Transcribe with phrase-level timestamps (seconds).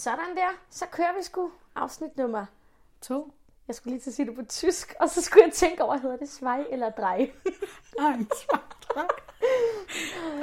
[0.00, 0.48] Sådan der.
[0.70, 2.46] Så kører vi sgu afsnit nummer
[3.00, 3.32] To.
[3.68, 5.96] Jeg skulle lige til at sige det på tysk, og så skulle jeg tænke over,
[5.96, 7.18] hedder det svej eller drej?
[7.98, 8.18] Nej,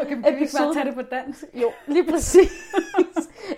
[0.02, 1.44] Okay, men kan vi ikke bare tage det på dansk?
[1.54, 2.52] Jo, lige præcis.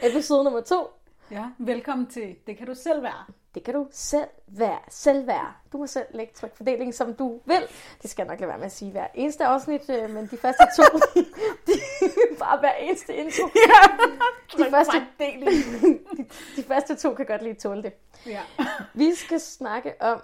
[0.01, 0.87] Episode nummer to.
[1.31, 3.25] Ja, velkommen til Det kan du selv være.
[3.55, 4.79] Det kan du selv være.
[4.89, 5.53] Selv være.
[5.71, 7.61] Du må selv lægge trykfordelingen, som du vil.
[8.01, 10.37] Det skal jeg nok lade være med at sige hver eneste afsnit, øh, men de
[10.37, 10.83] første to,
[11.67, 11.73] de
[12.39, 13.49] bare hver eneste intro.
[13.55, 14.05] Ja,
[14.63, 17.93] De første, de, de første to kan godt lige tåle det.
[18.25, 18.41] ja.
[18.93, 20.21] Vi skal snakke om...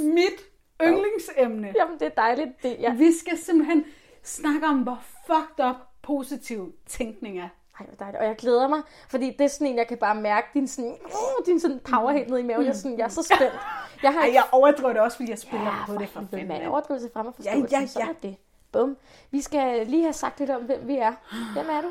[0.00, 0.40] Mit
[0.82, 1.74] yndlingsemne.
[1.76, 2.62] Jamen, det er dejligt.
[2.62, 2.94] Det, ja.
[2.94, 3.84] Vi skal simpelthen
[4.22, 7.48] snakke om, hvor fucked up positiv tænkning er.
[7.80, 8.20] Ej, hvor dejligt.
[8.20, 10.96] Og jeg glæder mig, fordi det er sådan en, jeg kan bare mærke din sådan,
[11.04, 12.62] uh, din sådan power helt ned i maven.
[12.64, 13.54] Jeg er, sådan, jeg er så spændt.
[14.02, 16.48] Jeg har Ej, jeg overdriver det også, fordi jeg spiller ja, på det for fanden.
[16.48, 16.60] mand.
[16.60, 16.70] mand.
[16.70, 17.76] Overdrivelse frem og Ja, forståelse.
[17.80, 18.28] ja, Så er ja.
[18.28, 18.36] det.
[18.72, 18.96] Bum.
[19.30, 21.12] Vi skal lige have sagt lidt om, hvem vi er.
[21.52, 21.88] Hvem er du?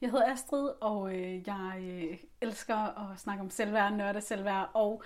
[0.00, 5.02] Jeg hedder Astrid, og øh, jeg øh, elsker at snakke om selvværd, nørde selvværd og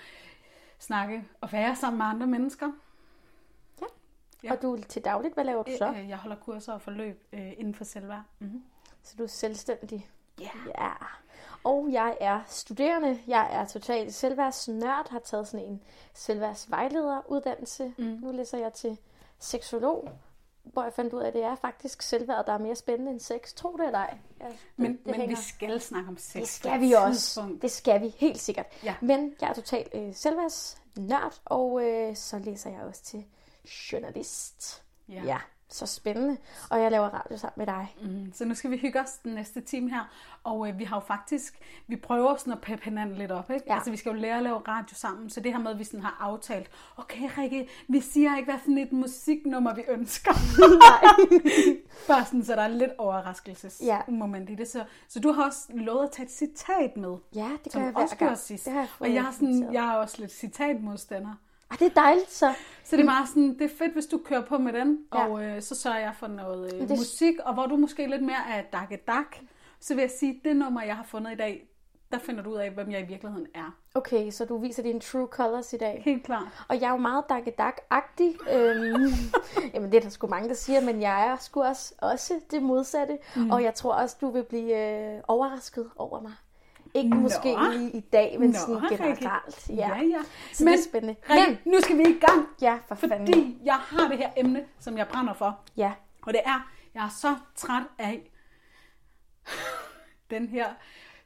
[0.78, 2.72] snakke og være sammen med andre mennesker.
[3.80, 3.86] Ja.
[4.44, 4.52] Ja.
[4.52, 5.88] Og du til dagligt, hvad laver du så?
[5.88, 8.22] Øh, Jeg holder kurser og forløb øh, inden for selvværd.
[8.38, 8.62] Mm-hmm.
[9.10, 10.10] Så du er selvstændig?
[10.40, 10.50] Ja.
[10.78, 10.90] Ja.
[11.64, 13.20] Og jeg er studerende.
[13.26, 15.10] Jeg er totalt selvværdsnørd.
[15.10, 15.82] Har taget sådan en
[16.14, 17.94] selvværdsvejlederuddannelse.
[17.98, 18.04] Mm.
[18.04, 18.98] Nu læser jeg til
[19.38, 20.10] seksolog,
[20.62, 23.20] hvor jeg fandt ud af, at det er faktisk selvværd, der er mere spændende end
[23.20, 23.54] sex.
[23.54, 24.18] Tro det eller ej.
[24.40, 26.40] Ja, det, Men, det men vi skal snakke om sex.
[26.40, 27.58] Det skal vi også.
[27.62, 28.66] Det skal vi helt sikkert.
[28.84, 28.94] Ja.
[29.00, 33.24] Men jeg er totalt øh, selvværdsnørd, og øh, så læser jeg også til
[33.92, 34.82] journalist.
[35.08, 35.22] Ja.
[35.24, 35.38] ja,
[35.70, 36.36] så spændende.
[36.70, 37.96] Og jeg laver radio sammen med dig.
[38.02, 40.10] Mm, så nu skal vi hygge os den næste time her.
[40.44, 43.50] Og øh, vi har jo faktisk, vi prøver sådan at peppe hinanden lidt op.
[43.50, 43.64] Ikke?
[43.68, 43.74] Ja.
[43.74, 45.30] Altså vi skal jo lære at lave radio sammen.
[45.30, 48.60] Så det her med, at vi sådan har aftalt, okay Rikke, vi siger ikke, hvad
[48.64, 50.32] for et musiknummer vi ønsker.
[52.08, 54.52] Bare sådan, så der er lidt overraskelsesmoment Ja.
[54.52, 54.68] i det.
[54.68, 57.16] Så, så du har også lovet at tage et citat med.
[57.34, 58.38] Ja, det gør Som jeg hver gang.
[58.38, 58.64] sidst.
[58.64, 61.34] Det har jeg og jeg, er sådan, jeg er også lidt citatmodstander.
[61.70, 62.52] Ah, det er dejligt så.
[62.84, 65.26] Så det er meget sådan, det er fedt, hvis du kører på med den, Ja.
[65.28, 68.22] og øh, så sørger jeg for noget øh, det- musik, og hvor du måske lidt
[68.22, 69.36] mere er dakke dak,
[69.80, 71.66] så vil jeg sige, det nummer, jeg har fundet i dag,
[72.12, 73.76] der finder du ud af, hvem jeg i virkeligheden er.
[73.94, 76.02] Okay, så du viser dine true colors i dag.
[76.04, 76.64] Helt klart.
[76.68, 78.36] Og jeg er jo meget dakkedak-agtig.
[78.52, 79.12] Øhm,
[79.74, 82.62] jamen, det er der sgu mange, der siger, men jeg er sgu også, også det
[82.62, 83.18] modsatte.
[83.36, 83.50] Mm.
[83.50, 84.76] Og jeg tror også, du vil blive
[85.16, 86.32] øh, overrasket over mig.
[86.94, 87.16] Ikke Nå.
[87.16, 89.68] måske lige i dag, men Nå, sådan generelt.
[89.68, 90.02] Ja, ja.
[90.04, 90.18] ja.
[90.52, 91.16] Så Men, det er spændende.
[91.30, 93.26] Rikke, nu skal vi i gang, Ja, for fanden.
[93.26, 95.60] fordi jeg har det her emne, som jeg brænder for.
[95.76, 95.92] Ja,
[96.22, 98.30] Og det er, jeg er så træt af
[100.30, 100.66] den her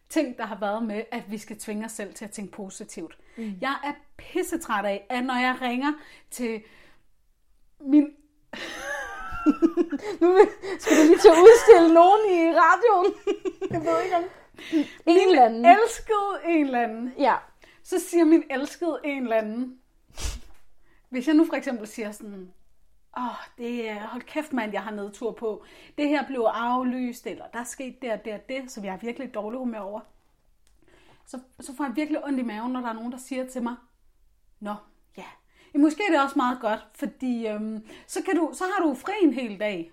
[0.09, 3.19] ting, der har været med, at vi skal tvinge os selv til at tænke positivt.
[3.37, 3.53] Mm.
[3.61, 5.93] Jeg er pissetræt af, at når jeg ringer
[6.31, 6.63] til
[7.81, 8.05] min...
[10.21, 10.39] nu
[10.79, 13.15] skal du lige til at udstille nogen i radioen.
[13.75, 14.25] Jeg ved ikke om...
[15.07, 15.65] En eller anden.
[15.65, 17.13] Elskede en eller anden.
[17.19, 17.35] Ja,
[17.83, 19.79] Så siger min elskede en eller anden.
[21.09, 22.53] Hvis jeg nu for eksempel siger sådan,
[23.17, 25.65] åh, oh, det er, hold kæft mand, jeg har nedtur på.
[25.99, 28.89] Det her blev aflyst, eller der er sket det og det og det, så vi
[28.89, 30.01] har virkelig dårlig humør over.
[31.27, 33.63] Så, så får jeg virkelig ondt i maven, når der er nogen, der siger til
[33.63, 33.75] mig,
[34.61, 34.75] nå,
[35.17, 35.25] ja,
[35.75, 38.95] ja måske er det også meget godt, fordi øhm, så, kan du, så har du
[38.95, 39.93] fri en hel dag.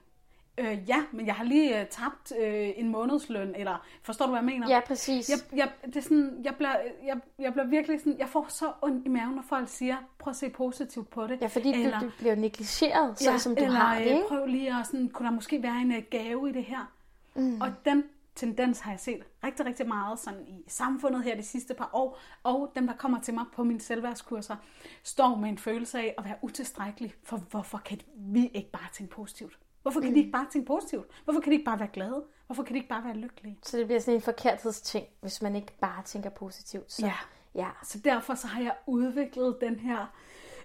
[0.61, 4.39] Øh, ja, men jeg har lige øh, tabt øh, en månedsløn, eller forstår du, hvad
[4.39, 4.69] jeg mener?
[4.69, 5.29] ja præcis.
[5.29, 8.71] Jeg, jeg, det er sådan, jeg, bliver, jeg, jeg bliver virkelig sådan, jeg får så
[8.81, 11.41] ondt i maven, når folk siger, prøv at se positivt på det.
[11.41, 14.27] Ja, fordi eller, du, du bliver negligeret, sådan som du eller, har det, øh, ikke?
[14.27, 16.91] prøv lige at sådan, kunne der måske være en øh, gave i det her?
[17.35, 17.61] Mm.
[17.61, 18.03] Og den
[18.35, 22.19] tendens har jeg set rigtig, rigtig meget sådan i samfundet her de sidste par år,
[22.43, 24.55] og dem, der kommer til mig på mine selvværdskurser,
[25.03, 29.15] står med en følelse af at være utilstrækkelig, for hvorfor kan vi ikke bare tænke
[29.15, 29.59] positivt?
[29.81, 30.13] Hvorfor kan mm.
[30.13, 31.05] de ikke bare tænke positivt?
[31.23, 32.23] Hvorfor kan de ikke bare være glade?
[32.45, 33.57] Hvorfor kan de ikke bare være lykkelige?
[33.63, 36.91] Så det bliver sådan en forkerthedsting, hvis man ikke bare tænker positivt.
[36.93, 37.13] Så, Ja.
[37.55, 37.67] ja.
[37.83, 40.13] Så derfor så har jeg udviklet den her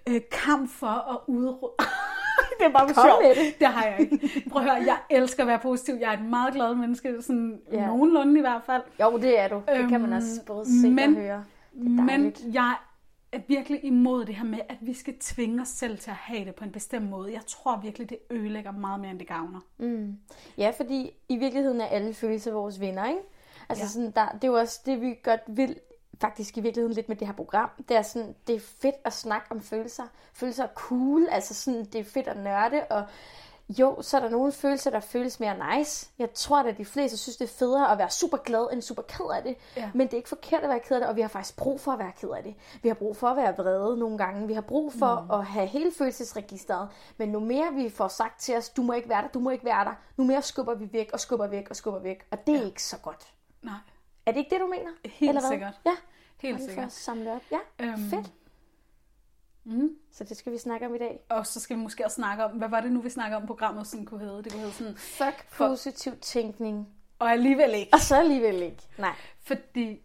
[0.09, 1.73] øh, kamp for at udrydde...
[2.59, 3.21] det er bare for Kom sjov.
[3.21, 3.59] med det.
[3.59, 4.43] det har jeg ikke.
[4.51, 5.95] Prøv at høre, jeg elsker at være positiv.
[5.99, 7.85] Jeg er et meget glad menneske, sådan Ja.
[7.87, 8.81] nogenlunde i hvert fald.
[9.01, 9.61] Jo, det er du.
[9.67, 11.43] Det kan man også både se men- og høre.
[11.73, 12.75] Men jeg
[13.31, 16.45] er virkelig imod det her med, at vi skal tvinge os selv til at have
[16.45, 17.33] det på en bestemt måde.
[17.33, 19.59] Jeg tror virkelig, det ødelægger meget mere, end det gavner.
[20.57, 23.19] Ja, fordi i virkeligheden er alle følelser vores venner, ikke?
[23.69, 23.87] Altså Ja.
[23.89, 25.79] sådan, der, det er jo også det, vi godt vil
[26.21, 27.69] faktisk i virkeligheden lidt med det her program.
[27.89, 30.03] Det er sådan, det er fedt at snakke om følelser.
[30.33, 33.03] Følelser er cool, altså sådan, det er fedt at nørde, og
[33.69, 36.09] jo, så er der nogle følelser, der føles mere nice.
[36.19, 39.01] Jeg tror, at de fleste synes, det er federe at være super glad, end super
[39.01, 39.55] ked af det.
[39.77, 39.91] Ja.
[39.93, 41.79] Men det er ikke forkert at være ked af det, og vi har faktisk brug
[41.81, 42.55] for at være ked af det.
[42.83, 44.47] Vi har brug for at være vrede nogle gange.
[44.47, 45.31] Vi har brug for mm.
[45.39, 46.89] at have hele følelsesregisteret.
[47.17, 49.49] Men nu mere vi får sagt til os, du må ikke være der, du må
[49.49, 52.25] ikke være der, nu mere skubber vi væk og skubber væk og skubber væk.
[52.31, 52.65] Og det er ja.
[52.65, 53.27] ikke så godt.
[53.61, 53.73] Nej.
[54.25, 54.91] Er det ikke det, du mener?
[55.05, 55.49] Helt Eller hvad?
[55.51, 55.73] sikkert.
[55.85, 55.95] Ja,
[56.37, 56.91] Helt sikkert.
[56.91, 57.41] samle op.
[57.51, 58.31] Ja, Øhm, fedt.
[59.69, 59.89] Mm.
[60.11, 61.19] Så det skal vi snakke om i dag.
[61.29, 63.47] Og så skal vi måske også snakke om, hvad var det nu, vi snakker om
[63.47, 64.43] programmet sådan kunne hedde?
[64.43, 66.87] Det kunne hedde sådan, Fuck For- positiv tænkning.
[67.19, 67.89] og alligevel ikke.
[67.93, 68.83] Og så alligevel ikke.
[68.97, 69.15] Nej.
[69.39, 70.01] Fordi,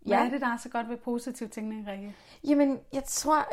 [0.00, 0.26] hvad Ja.
[0.26, 2.16] er det, der er så godt ved positiv tænkning, Rikke?
[2.44, 3.46] Jamen, jeg tror,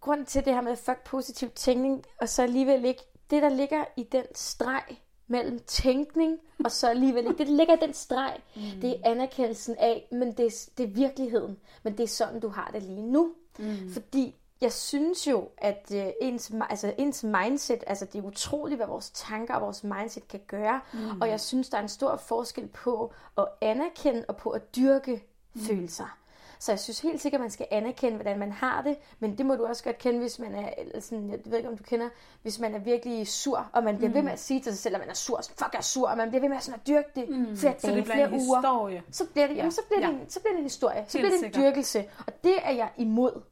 [0.00, 3.84] grund til det her med fuck positiv tænkning, og så alligevel ikke, det der ligger
[3.96, 4.82] i den streg
[5.26, 8.62] mellem tænkning, og så alligevel ikke, det ligger i den streg, mm.
[8.80, 12.48] det er anerkendelsen af, men det er, det er virkeligheden, men det er sådan, du
[12.48, 13.34] har det lige nu.
[13.58, 13.92] Mm.
[13.92, 18.86] Fordi jeg synes jo, at øh, ens, altså, ens mindset, altså det er utroligt, hvad
[18.86, 21.20] vores tanker og vores mindset kan gøre, mm.
[21.20, 25.24] og jeg synes, der er en stor forskel på at anerkende og på at dyrke
[25.54, 25.60] mm.
[25.60, 26.17] følelser.
[26.58, 29.46] Så jeg synes helt sikkert, at man skal anerkende, hvordan man har det, men det
[29.46, 32.08] må du også godt kende, hvis man er, sådan, jeg ved ikke, om du kender,
[32.42, 34.14] hvis man er virkelig sur, og man bliver mm.
[34.14, 35.82] ved med at sige til sig selv, at man er sur, så fuck, jeg er
[35.82, 37.56] sur, og man bliver ved med at, sådan at dyrke det mm.
[37.56, 39.02] flere Så dage, det bliver flere en uger historie.
[39.10, 39.58] så bliver det, ja.
[39.58, 40.20] jamen, så bliver det, Ja.
[40.22, 41.04] en, så bliver det en historie.
[41.08, 41.62] Så Helt bliver det en sikkert.
[41.72, 42.04] dyrkelse.
[42.26, 43.42] Og det er jeg imod.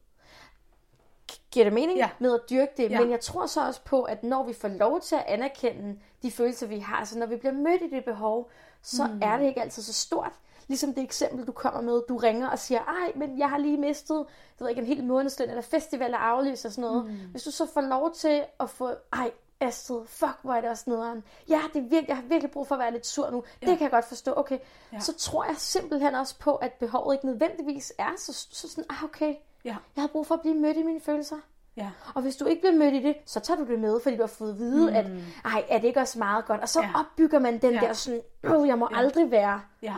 [1.51, 2.09] Giver det mening Ja.
[2.19, 2.91] med at dyrke det?
[2.91, 2.99] Ja.
[2.99, 6.31] Men jeg tror så også på, at når vi får lov til at anerkende de
[6.31, 8.49] følelser, vi har, så når vi bliver mødt i det behov,
[8.81, 9.19] så mm.
[9.23, 10.31] er det ikke altid så stort.
[10.67, 13.77] Ligesom det eksempel, du kommer med, du ringer og siger, ej, men jeg har lige
[13.77, 14.25] mistet, jeg
[14.65, 17.05] ved ikke, en hel månedsløn, eller festival er aflyst og sådan noget.
[17.05, 17.17] Mm.
[17.31, 20.83] Hvis du så får lov til at få, ej, Astrid, fuck, hvor er det også
[20.87, 21.23] nederen.
[21.49, 23.43] Ja, det er virkelig, jeg har virkelig brug for at være lidt sur nu.
[23.61, 23.67] Ja.
[23.67, 24.33] Det kan jeg godt forstå.
[24.37, 24.59] Okay,
[24.93, 24.99] ja.
[24.99, 29.03] så tror jeg simpelthen også på, at behovet ikke nødvendigvis er så, så sådan, ah,
[29.03, 29.35] okay,
[29.65, 29.75] Ja.
[29.95, 31.35] jeg har brug for at blive mødt i mine følelser.
[31.77, 31.89] Ja.
[32.15, 34.21] Og hvis du ikke bliver mødt i det, så tager du det med, fordi du
[34.21, 34.95] har fået at vide, mm.
[34.95, 35.05] at
[35.53, 36.61] ej, er det ikke også meget godt?
[36.61, 36.89] Og så Ja.
[36.99, 37.79] opbygger man den Ja.
[37.79, 38.97] der sådan, oh, jeg må ja.
[38.97, 39.95] aldrig være Ja.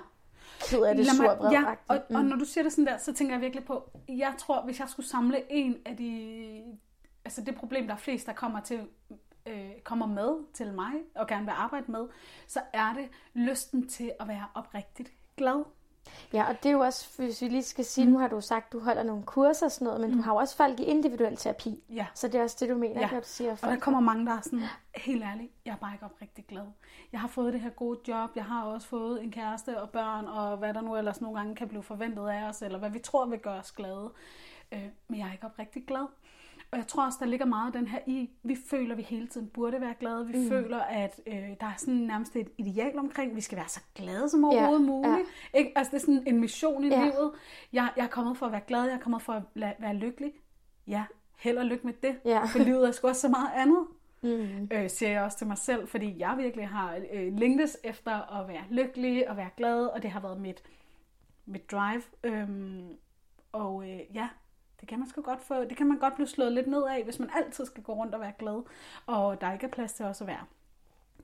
[0.59, 2.85] Ked af det Lad sur mig, vred ja, og, og når du siger det sådan
[2.85, 6.63] der, så tænker jeg virkelig på, jeg tror, hvis jeg skulle samle en af de,
[7.25, 8.87] altså det problem, der er flest, der kommer til,
[9.45, 12.07] øh, kommer med til mig, og gerne vil arbejde med,
[12.47, 15.63] så er det lysten til at være oprigtigt glad.
[16.33, 18.11] Ja, og det er jo også, hvis vi lige skal sige, mm.
[18.11, 20.15] nu har du sagt, du holder nogle kurser og sådan noget, men mm.
[20.17, 21.83] du har jo også folk i individuel terapi.
[21.89, 22.05] Ja.
[22.13, 23.09] Så det er også det, du mener, Ja.
[23.11, 24.61] når du siger, Og folk der kommer mange, der er sådan,
[24.95, 26.63] helt ærligt, jeg er bare ikke oprigtigt glad.
[27.11, 30.25] Jeg har fået det her gode job, jeg har også fået en kæreste og børn,
[30.25, 32.99] og hvad der nu ellers nogle gange kan blive forventet af os, eller hvad vi
[32.99, 34.11] tror vil gøre os glade.
[34.71, 36.05] Øh, men jeg er ikke oprigtigt glad.
[36.71, 39.27] Og jeg tror også, der ligger meget den her i, vi føler, at vi hele
[39.27, 40.27] tiden burde være glade.
[40.27, 40.47] Vi mm.
[40.49, 44.29] føler, at øh, der er sådan nærmest et ideal omkring, vi skal være så glade
[44.29, 45.29] som overhovedet Ja, muligt.
[45.53, 45.71] Ikke?
[45.77, 47.01] Altså det er sådan en mission i Ja.
[47.03, 47.31] livet.
[47.73, 49.93] Jeg, jeg er kommet for at være glad, jeg er kommet for at la- være
[49.95, 50.33] lykkelig.
[50.87, 51.03] Ja,
[51.37, 52.15] held og lykke med det.
[52.25, 52.45] Ja.
[52.45, 53.85] For livet er sgu også så meget andet
[54.21, 54.67] Mm.
[54.73, 58.47] øh, siger jeg også til mig selv, fordi jeg virkelig har øh, længtes efter at
[58.47, 60.63] være lykkelig og være glad, og det har været mit,
[61.45, 62.01] mit drive.
[62.23, 62.87] Øhm,
[63.51, 64.27] og øh, ja,
[64.79, 67.03] det kan man sgu godt få, det kan man godt blive slået lidt ned af,
[67.03, 68.63] hvis man altid skal gå rundt og være glad,
[69.05, 70.45] og der ikke er plads til også at være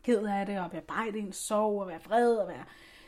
[0.04, 2.64] ked af det, og bearbejde ens sorg, og være vred, og være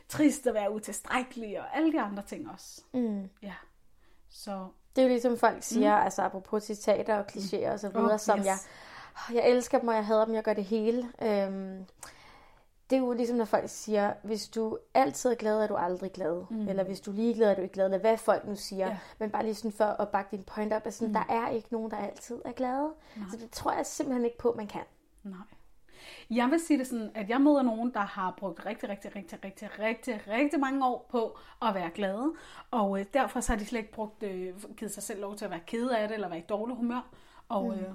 [0.09, 2.81] trist, og være utilstrækkelig, og alle de andre ting også.
[2.93, 3.29] Mm.
[3.41, 3.53] Ja,
[4.29, 6.03] så Det er jo ligesom folk siger, mm.
[6.03, 8.45] altså apropos citater og klichéer og så videre, Oh, som yes.
[8.45, 8.57] jeg,
[9.33, 11.09] jeg elsker dem, og jeg hader dem, jeg gør det hele.
[11.21, 11.85] Øhm,
[12.89, 16.11] det er jo ligesom, når folk siger, hvis du altid er glad, er du aldrig
[16.11, 16.43] glad.
[16.49, 16.67] Mm.
[16.67, 17.85] Eller hvis du er ligeglad, er du ikke glad.
[17.85, 18.87] Eller hvad folk nu siger.
[18.87, 18.97] Ja.
[19.19, 21.13] Men bare lige sådan for at bakke din point op, at sådan, mm.
[21.13, 22.89] der er ikke nogen, der altid er glade.
[23.31, 24.83] Så det tror jeg simpelthen ikke på, man kan.
[25.23, 25.37] Nej.
[26.29, 29.39] Jeg vil sige det sådan, at jeg møder nogen, der har brugt rigtig, rigtig, rigtig,
[29.45, 32.33] rigtig, rigtig, rigtig mange år på at være glade.
[32.71, 35.45] Og øh, derfor så har de slet ikke brugt, øh, givet sig selv lov til
[35.45, 37.07] at være kede af det, eller være i dårlig humør.
[37.49, 37.89] Og øh,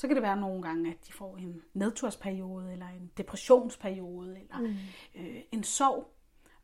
[0.00, 4.58] så kan det være nogle gange, at de får en nedtursperiode, eller en depressionsperiode, eller
[4.58, 4.76] mm.
[5.14, 6.14] øh, en sorg.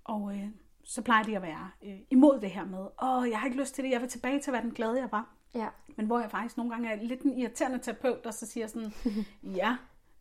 [0.05, 0.49] Og øh,
[0.85, 3.75] så plejer de at være øh, imod det her med, åh, jeg har ikke lyst
[3.75, 5.35] til det, jeg vil tilbage til at være den glade, jeg var.
[5.55, 5.69] Ja.
[5.97, 8.93] Men hvor jeg faktisk nogle gange er lidt en irriterende terapeut, der så siger sådan,
[9.61, 9.77] ja,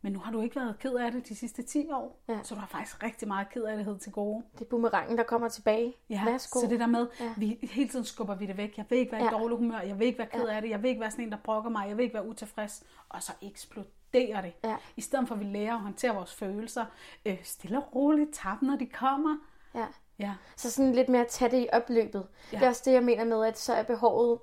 [0.06, 2.38] men nu har du ikke været ked af det de sidste 10 år, Ja.
[2.42, 4.44] så du har faktisk rigtig meget ked af det til gode.
[4.52, 5.94] Det er boomerangen, der kommer tilbage.
[6.10, 6.60] Ja, Værsgo.
[6.60, 7.24] så det der med, Ja.
[7.24, 7.32] ja.
[7.36, 8.76] vi hele tiden skubber vi det væk.
[8.76, 9.30] Jeg vil ikke være i Ja.
[9.30, 11.32] dårlig humør, jeg vil ikke være ked af det, jeg vil ikke være sådan en,
[11.32, 14.52] der brokker mig, jeg vil ikke være utilfreds, og så eksploderer det.
[14.64, 14.76] Ja.
[14.96, 16.84] I stedet for at vi lærer at håndtere vores følelser,
[17.26, 19.36] øh, stille og roligt, tabe når de kommer.
[19.74, 19.86] Ja.
[20.18, 22.26] Ja, Så sådan lidt mere at tage det i opløbet.
[22.28, 22.46] Ja.
[22.52, 22.58] Ja.
[22.58, 24.38] Det er også det, jeg mener med, at så er behovet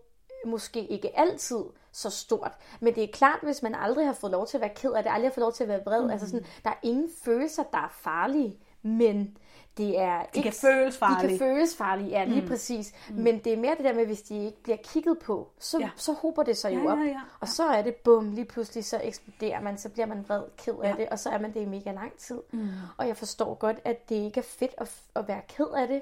[0.46, 2.52] måske ikke altid så stort.
[2.80, 5.04] Men det er klart, hvis man aldrig har fået lov til at være ked af
[5.04, 6.04] det, aldrig har fået lov til at være vred.
[6.04, 6.10] Mm.
[6.10, 9.38] Altså sådan, der er ingen følelser, der er farlige, men
[9.78, 10.52] det er de ikke...
[10.52, 11.30] kan føles De farlige.
[11.30, 12.48] kan føles farlige, ja, lige mm.
[12.48, 12.94] præcis.
[13.10, 13.16] Mm.
[13.16, 15.86] Men det er mere det der med, hvis de ikke bliver kigget på, så, ja.
[15.86, 15.90] Ja.
[15.96, 16.98] så hober det sig jo Ja, op.
[16.98, 17.22] ja, ja.
[17.40, 20.74] Og så er det bum, lige pludselig så eksploderer man, så bliver man vred, ked
[20.84, 20.96] af Ja.
[20.98, 22.42] det, og så er man det i mega lang tid.
[22.52, 22.68] Mm.
[22.98, 26.02] Og jeg forstår godt, at det ikke er fedt at, at være ked af det,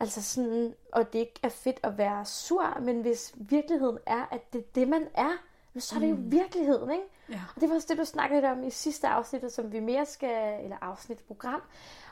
[0.00, 4.52] Altså sådan, og det ikke er fedt at være sur, men hvis virkeligheden er, at
[4.52, 5.30] det er det, man er,
[5.78, 7.04] så er det jo virkeligheden, ikke?
[7.28, 7.40] Ja.
[7.54, 10.06] Og det var også det, du snakkede lidt om i sidste afsnit, som vi mere
[10.06, 11.62] skal, eller afsnit program,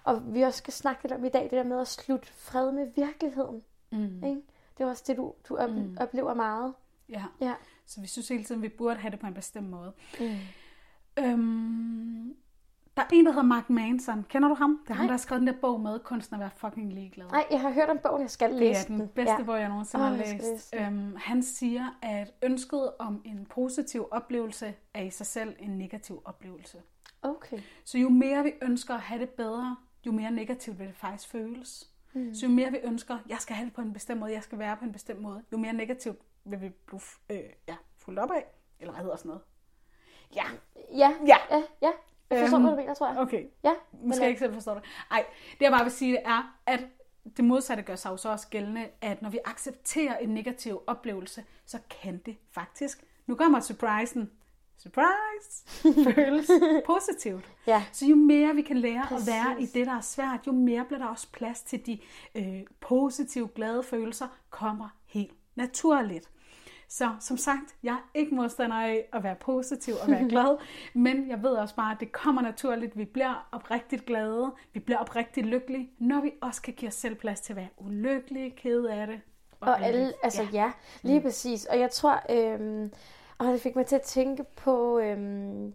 [0.05, 2.73] og vi også skal snakke lidt om i dag, det der med at slutte fred
[2.73, 3.63] med virkeligheden.
[3.93, 4.25] Mm.
[4.25, 4.43] Ikke?
[4.79, 5.97] Det er også det, du, du op, mm.
[6.01, 6.75] oplever meget.
[7.09, 7.25] ja.
[7.41, 7.55] Ja.
[7.87, 9.93] Så vi synes hele tiden, vi burde have det på en bestemt måde.
[10.21, 10.37] Mm.
[11.17, 12.37] Øhm,
[12.97, 14.23] der er en, der hedder Mark Manson.
[14.29, 14.81] Kender du ham?
[14.85, 15.07] Det er ham, Nej.
[15.07, 17.27] der har skrevet den der bog med kunsten at være fucking ligeglad.
[17.27, 19.43] Nej, jeg har hørt om bogen, jeg skal Det læse er den bedste Ja.
[19.43, 20.73] bog, jeg nogensinde Åh, har læst.
[20.75, 20.83] den.
[20.83, 26.23] Øhm, han siger, at ønsket om en positiv oplevelse er i sig selv en negativ
[26.25, 26.83] oplevelse.
[27.23, 27.59] Okay.
[27.85, 31.29] Så jo mere vi ønsker at have det bedre, jo mere negativt vil det faktisk
[31.29, 31.91] føles.
[32.13, 32.35] Mm.
[32.35, 34.59] Så jo mere vi ønsker, jeg skal have det på en bestemt måde, jeg skal
[34.59, 38.31] være på en bestemt måde, jo mere negativt vil vi blive øh, ja, fuldt op
[38.31, 38.45] af.
[38.81, 39.43] Eller hvad hedder sådan noget?
[40.37, 40.45] Ja,
[40.97, 41.37] Ja, Ja.
[41.51, 41.91] ja, ja.
[42.31, 43.19] Jeg forstår, Øhm, hvad du mener, tror jeg.
[43.19, 43.45] okay.
[43.65, 44.83] Ja, Måske jeg ikke selv forstår det.
[45.11, 46.81] Ej, det jeg bare vil sige, det er, at
[47.37, 51.45] det modsatte gør sig jo så også gældende, at når vi accepterer en negativ oplevelse,
[51.67, 54.31] så kan det faktisk, nu kommer surprisen,
[54.79, 55.65] surprise,
[56.15, 56.51] føles
[56.87, 57.45] positivt.
[57.67, 57.85] Ja.
[57.93, 59.29] Så jo mere vi kan lære Præcis.
[59.29, 61.99] at være i det, der er svært, jo mere bliver der også plads til de
[62.35, 66.31] øh, positive, glade følelser, kommer helt naturligt.
[66.89, 70.59] Så som sagt, jeg er ikke modstander af at være positiv og være glad,
[70.95, 72.99] men jeg ved også bare, at det kommer naturligt.
[72.99, 77.15] Vi bliver oprigtigt glade, vi bliver oprigtigt lykkelige, når vi også kan give os selv
[77.15, 79.21] plads til at være ulykkelige, kede af det.
[79.61, 80.15] Og alle, ærgerlige.
[80.23, 80.73] altså ja, ja
[81.03, 81.25] lige mm.
[81.25, 81.65] præcis.
[81.65, 82.93] Og jeg tror, øhm,
[83.39, 85.75] og det fik mig til at tænke på, øhm,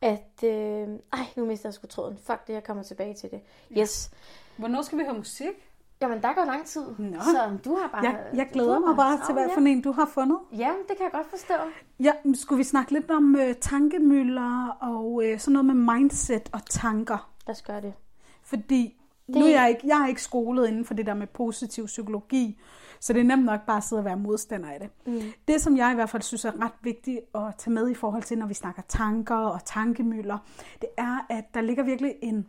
[0.00, 2.18] at, øh, ej, nu mister jeg sgu tråden.
[2.18, 3.40] Fuck det, jeg kommer tilbage til det.
[3.78, 4.10] Yes.
[4.56, 5.67] Hvornår skal vi have musik?
[6.00, 6.82] Jamen, der går lang tid.
[6.98, 7.20] Nå.
[7.20, 8.04] Så du har bare...
[8.04, 10.38] Jeg, jeg glæder mig bare til, hvad for en du har fundet.
[10.52, 10.72] Ja.
[10.88, 11.54] Det kan jeg godt forstå.
[12.00, 16.60] Ja, skulle vi snakke lidt om øh, tankemøller og øh, sådan noget med mindset og
[16.70, 17.30] tanker?
[17.46, 17.94] Lad os gøre det.
[18.42, 19.36] Fordi det...
[19.36, 22.60] nu er jeg ikke, jeg er ikke skolet inden for det der med positiv psykologi,
[23.00, 24.90] så det er nemt nok bare at sidde og være modstander af det.
[25.06, 25.22] Mm.
[25.48, 28.22] Det, som jeg i hvert fald synes er ret vigtigt at tage med i forhold
[28.22, 30.38] til, når vi snakker tanker og tankemøller,
[30.80, 32.46] det er, at der ligger virkelig en,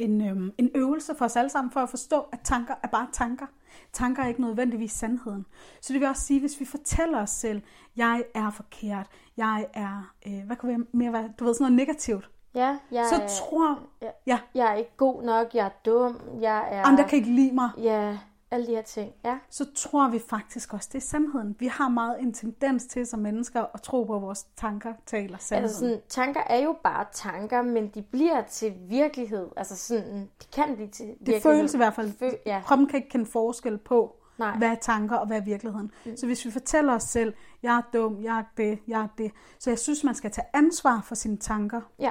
[0.00, 3.08] en, øhm, en øvelse for os alle sammen for at forstå, at tanker er bare
[3.12, 3.46] tanker.
[3.92, 5.46] Tanker er ikke nødvendigvis sandheden.
[5.80, 7.62] Så det vil også sige, hvis vi fortæller os selv,
[7.96, 11.76] jeg er forkert, jeg er, øh, hvad kunne være mere være, du ved, sådan noget
[11.76, 14.10] negativt, Ja, jeg, så tror ja.
[14.26, 16.82] ja, jeg er ikke god nok, jeg er dum, jeg er...
[16.84, 18.18] andre kan ikke lide mig, Ja,
[18.50, 19.12] alle de her ting.
[19.24, 21.56] Ja, så tror vi faktisk også, det er sandheden.
[21.58, 25.38] Vi har meget en tendens til som mennesker at tro på, at vores tanker taler
[25.38, 25.64] sandheden.
[25.64, 29.48] altså sådan, tanker er jo bare tanker, men de bliver til virkelighed.
[29.56, 31.34] Altså sådan, de kan blive til virkelighed.
[31.34, 32.12] det føles i hvert fald.
[32.22, 32.62] Fø- ja.
[32.66, 34.56] Kroppen kan ikke kende forskel på, Nej.
[34.58, 35.90] hvad er tanker og hvad er virkeligheden.
[36.06, 36.16] Mm.
[36.16, 39.32] Så hvis vi fortæller os selv, jeg er dum, jeg er det, jeg er det.
[39.58, 41.80] Så jeg synes, man skal tage ansvar for sine tanker.
[41.98, 42.10] Ja,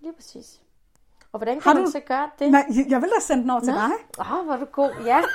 [0.00, 0.62] lige præcis.
[1.36, 2.50] Og hvordan Har kan man du- så gøre det?
[2.50, 3.78] Nej, jeg vil da sende den over til Nå.
[3.78, 3.90] dig.
[4.20, 4.90] Åh, oh, hvor er du god.
[5.04, 5.20] Ja.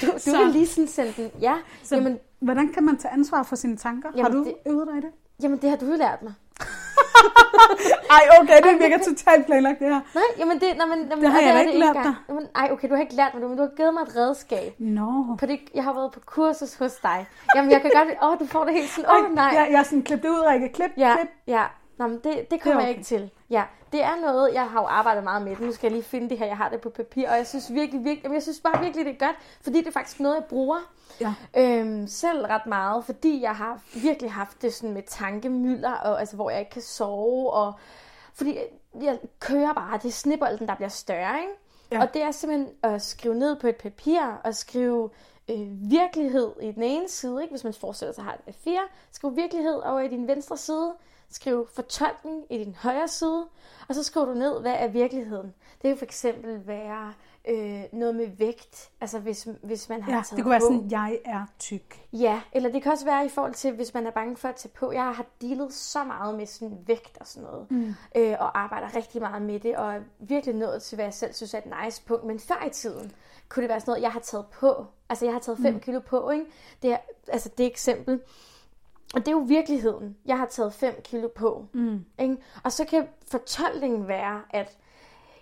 [0.00, 1.30] Du, du Så- vil lige sådan sende den.
[1.40, 4.08] Ja, Så jamen, hvordan kan man tage ansvar for sine tanker?
[4.16, 5.10] Jamen, har du det- øvet dig i det?
[5.42, 6.32] jamen, det har du jo lært mig.
[8.16, 10.00] Ej, okay, det virker totalt planlagt, det her.
[10.14, 12.16] Nej, jamen det, nej, men, jamen, Det har jeg da ikke lært engang.
[12.28, 14.16] Jamen, ej, okay, du har ikke lært mig det, men du har givet mig et
[14.16, 14.74] redskab.
[14.78, 15.36] Nå.
[15.40, 17.26] På det, jeg har været på kursus hos dig.
[17.56, 18.08] Jamen, jeg kan godt...
[18.22, 19.10] Åh, oh, du får det helt sådan...
[19.10, 19.44] Åh, oh, nej.
[19.54, 20.68] Jeg, jeg er sådan, klip det ud, Rikke.
[20.72, 21.28] Klip, Ja, klip.
[21.46, 21.64] ja.
[21.98, 22.86] Nå, men det, det kommer okay.
[22.86, 23.30] jeg ikke til.
[23.50, 25.56] Ja, det er noget, jeg har jo arbejdet meget med.
[25.60, 27.30] Nu skal jeg lige finde det her, jeg har det på papir.
[27.30, 29.36] Og jeg synes virkelig, virkelig, jamen, jeg synes bare virkelig, det er godt.
[29.62, 31.34] Fordi det er faktisk noget, jeg bruger Ja.
[31.56, 33.04] øhm, selv ret meget.
[33.04, 36.82] Fordi jeg har virkelig haft det sådan med tankemylder, og, altså, hvor jeg ikke kan
[36.82, 37.50] sove.
[37.50, 37.72] Og,
[38.34, 38.58] fordi
[39.00, 41.40] jeg kører bare, det er snibolden, der bliver større.
[41.40, 41.52] Ikke?
[41.92, 42.02] Ja.
[42.02, 45.10] Og det er simpelthen at skrive ned på et papir og skrive
[45.50, 47.52] øh, virkelighed i den ene side, ikke?
[47.52, 48.90] hvis man forestiller sig, at har et A4.
[49.12, 50.92] Skriv virkelighed over i din venstre side.
[51.30, 53.46] Skriv fortolkning i din højre side.
[53.88, 55.54] Og så skriver du ned, hvad er virkeligheden.
[55.82, 57.12] Det kan for eksempel være
[57.48, 58.90] øh, noget med vægt.
[59.00, 60.66] Altså hvis, hvis man har Ja, taget det kunne være på.
[60.66, 62.06] sådan, jeg er tyk.
[62.12, 64.56] Ja, eller det kan også være i forhold til, hvis man er bange for at
[64.56, 64.92] tage på.
[64.92, 67.94] Jeg har dealet så meget med sådan vægt og sådan noget, mm.
[68.16, 71.34] øh, og arbejder rigtig meget med det, og er virkelig nået til, hvad jeg selv
[71.34, 72.24] synes er et nice punkt.
[72.24, 73.12] Men før i tiden
[73.48, 74.86] kunne det være sådan noget, jeg har taget på.
[75.08, 75.80] Altså, jeg har taget 5 mm.
[75.80, 76.44] kilo på, ikke?
[76.82, 78.20] Det er, altså, det eksempel.
[79.14, 80.16] Og det er jo virkeligheden.
[80.26, 81.66] Jeg har taget 5 kilo på.
[81.72, 82.04] Mm.
[82.18, 82.36] Ikke?
[82.64, 84.76] Og så kan fortolkningen være, at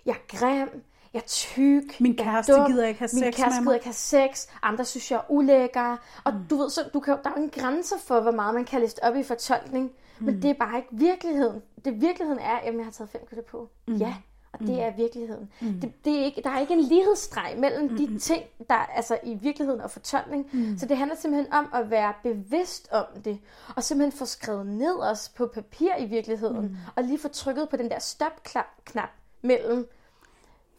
[0.05, 0.83] jeg er grim,
[1.13, 3.51] jeg er tyk, Min jeg er kæreste dum, gider ikke have min sex kæreste med
[3.51, 3.75] gider mig.
[3.75, 5.97] ikke have sex, andre synes, jeg er ulækker.
[6.23, 6.39] Og mm.
[6.49, 8.81] du ved, så du kan, der er jo en grænse for, hvor meget man kan
[8.81, 9.91] liste op i fortolkning.
[10.19, 10.25] Mm.
[10.25, 11.61] Men det er bare ikke virkeligheden.
[11.85, 13.69] Det virkeligheden er, at jeg har taget 5 kilo på.
[13.87, 13.95] Mm.
[13.95, 14.15] Ja,
[14.53, 15.49] og det er virkeligheden.
[15.61, 15.79] Mm.
[15.81, 17.97] Det, det er ikke, der er ikke en lighedsstreg mellem mm.
[17.97, 20.49] de ting, der er altså i virkeligheden og fortolkning.
[20.53, 20.77] Mm.
[20.77, 23.39] Så det handler simpelthen om at være bevidst om det,
[23.75, 26.77] og simpelthen få skrevet ned også på papir i virkeligheden, mm.
[26.95, 29.09] og lige få trykket på den der stop-knap
[29.41, 29.89] mellem,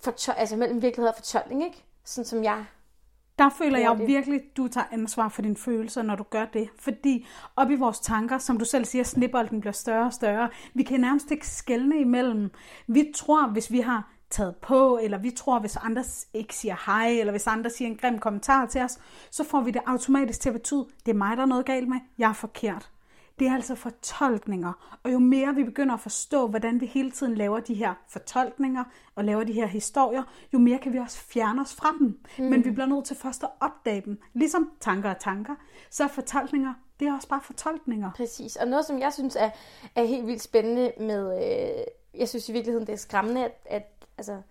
[0.07, 1.85] fortol- altså mellem virkelighed og fortolkning, ikke?
[2.05, 2.65] Sådan som jeg
[3.39, 6.69] Der føler jeg jo virkelig, du tager ansvar for dine følelser, når du gør det.
[6.79, 7.27] Fordi
[7.57, 10.49] op i vores tanker, som du selv siger, snibbolden bliver større og større.
[10.75, 12.51] Vi kan nærmest ikke skelne imellem.
[12.87, 16.05] Vi tror, hvis vi har taget på, eller vi tror, hvis andre
[16.35, 18.99] ikke siger hej, eller hvis andre siger en grim kommentar til os,
[19.31, 21.89] så får vi det automatisk til at betyde, det er mig, der er noget galt
[21.89, 22.91] med, jeg er forkert.
[23.39, 24.99] Det er altså fortolkninger.
[25.03, 28.85] Og jo mere vi begynder at forstå, hvordan vi hele tiden laver de her fortolkninger
[29.15, 32.21] og laver de her historier, jo mere kan vi også fjerne os fra dem.
[32.39, 32.45] Mm.
[32.45, 34.21] Men vi bliver nødt til først at opdage dem.
[34.33, 35.55] Ligesom tanker og tanker,
[35.91, 38.11] så er fortolkninger, det er også bare fortolkninger.
[38.17, 38.57] Præcis.
[38.57, 39.51] Og noget, som jeg synes er,
[39.95, 41.37] er helt vildt spændende med...
[41.37, 41.85] Øh,
[42.21, 43.53] jeg synes i virkeligheden, det er skræmmende, at...
[43.67, 43.83] at
[44.19, 44.43] altså,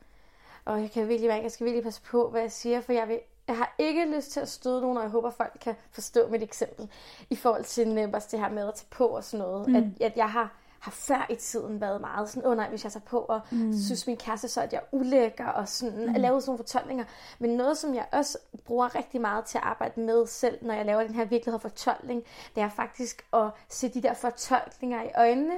[0.66, 3.08] og jeg kan virkelig mærke, jeg skal virkelig passe på, hvad jeg siger, for jeg
[3.08, 6.28] vil jeg har ikke lyst til at støde nogen, og jeg håber, folk kan forstå
[6.28, 6.90] mit eksempel
[7.30, 9.68] i forhold til netop det her med at tage på og sådan noget.
[9.68, 9.76] Mm.
[9.76, 12.84] At, at jeg har, har før i tiden været meget sådan, åh oh, nej, hvis
[12.84, 13.74] jeg tager på, og mm.
[13.74, 16.16] synes min kæreste så, at jeg er ulækker, og sådan, mm.
[16.16, 17.06] at lave sådan nogle fortolkninger.
[17.40, 20.86] Men noget, som jeg også bruger rigtig meget til at arbejde med selv, når jeg
[20.86, 22.24] laver den her virkelighed og fortolkning,
[22.56, 25.54] det er faktisk at se de der fortolkninger i øjnene,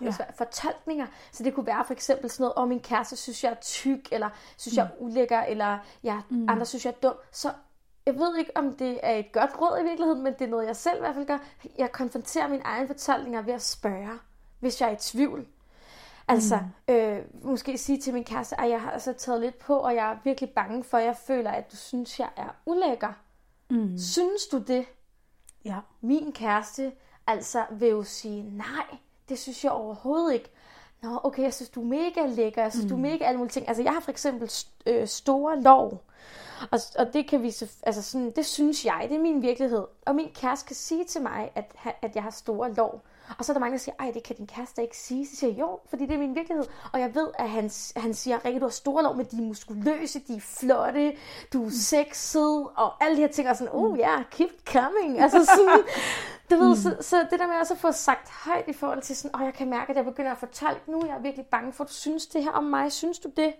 [0.00, 0.12] oh, ja.
[0.36, 1.06] fortolkninger.
[1.32, 3.60] Så det kunne være for eksempel sådan noget, om oh, min kæreste synes, jeg er
[3.60, 4.78] tyk, eller synes, mm.
[4.78, 6.48] jeg er ulækker, eller ja, mm.
[6.48, 7.14] andre synes, jeg er dum.
[7.32, 7.52] Så
[8.06, 10.66] jeg ved ikke, om det er et godt råd i virkeligheden, men det er noget,
[10.66, 11.38] jeg selv i hvert fald gør.
[11.78, 14.18] Jeg konfronterer mine egne fortolkninger ved at spørge,
[14.60, 15.46] hvis jeg er i tvivl.
[16.28, 16.94] Altså, mm.
[16.94, 20.10] øh, måske sige til min kæreste, at jeg har altså taget lidt på, og jeg
[20.10, 23.12] er virkelig bange for, at jeg føler, at du synes, jeg er ulækker.
[23.70, 23.98] Mm.
[23.98, 24.86] Synes du det?
[25.64, 25.78] Ja.
[26.00, 26.92] Min kæreste
[27.26, 30.50] altså vil jo sige, nej, det synes jeg overhovedet ikke.
[31.02, 32.88] Nå, okay, jeg synes, du er mega lækker, jeg synes, mm.
[32.88, 33.68] du er mega alle mulige ting.
[33.68, 34.50] Altså, jeg har for eksempel
[34.86, 36.02] øh, store lov,
[36.70, 39.84] og, og det kan vi, altså sådan, det synes jeg, det er min virkelighed.
[40.06, 43.02] Og min kæreste kan sige til mig, at, at jeg har store lov.
[43.38, 45.26] Og så er der mange, der siger, ej, det kan din kæreste ikke sige.
[45.26, 46.64] Så siger jeg, jo, fordi det er min virkelighed.
[46.92, 49.42] Og jeg ved, at han, han siger, Rikke, du har store lov, men de er
[49.42, 51.16] muskuløse, de er flotte,
[51.52, 53.48] du er sexet, og alle de her ting.
[53.48, 55.20] Og sådan, oh ja, yeah, keep coming.
[55.20, 55.84] Altså sådan,
[56.50, 59.16] du ved, så, så, det der med også at få sagt højt i forhold til
[59.16, 61.72] sådan, åh, jeg kan mærke, at jeg begynder at fortælle nu, jeg er virkelig bange
[61.72, 62.92] for, at du synes det her om mig.
[62.92, 63.54] Synes du det?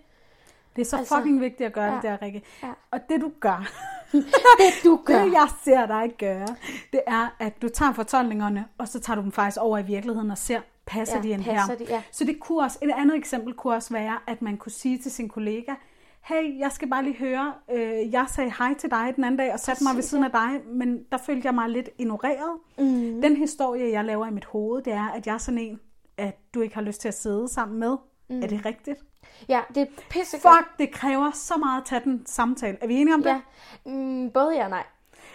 [0.77, 2.43] Det er så altså, fucking vigtigt at gøre ja, det der, Rikke.
[2.63, 2.73] Ja.
[2.91, 3.69] Og det du gør,
[4.13, 6.57] det du gør, det jeg ser dig gøre,
[6.93, 10.31] det er, at du tager fortolkningerne, og så tager du dem faktisk over i virkeligheden
[10.31, 11.77] og ser, passer ja, de ind passer her?
[11.77, 12.03] De, ja.
[12.13, 15.11] Så det kunne også, et andet eksempel kunne også være, at man kunne sige til
[15.11, 15.75] sin kollega,
[16.25, 19.53] hey, jeg skal bare lige høre, øh, jeg sagde hej til dig den anden dag
[19.53, 22.59] og satte mig ved siden af dig, men der følte jeg mig lidt ignoreret.
[22.79, 23.21] Mm.
[23.23, 25.81] Den historie, jeg laver i mit hoved, det er, at jeg er sådan en,
[26.19, 27.97] at du ikke har lyst til at sidde sammen med.
[28.31, 28.43] Mm.
[28.43, 28.99] Er det rigtigt?
[29.49, 32.77] Ja, det er pisse Fuck, det kræver så meget at tage den samtale.
[32.81, 33.31] Er vi enige om det?
[33.31, 33.41] Ja,
[33.87, 34.85] mm, både ja og nej.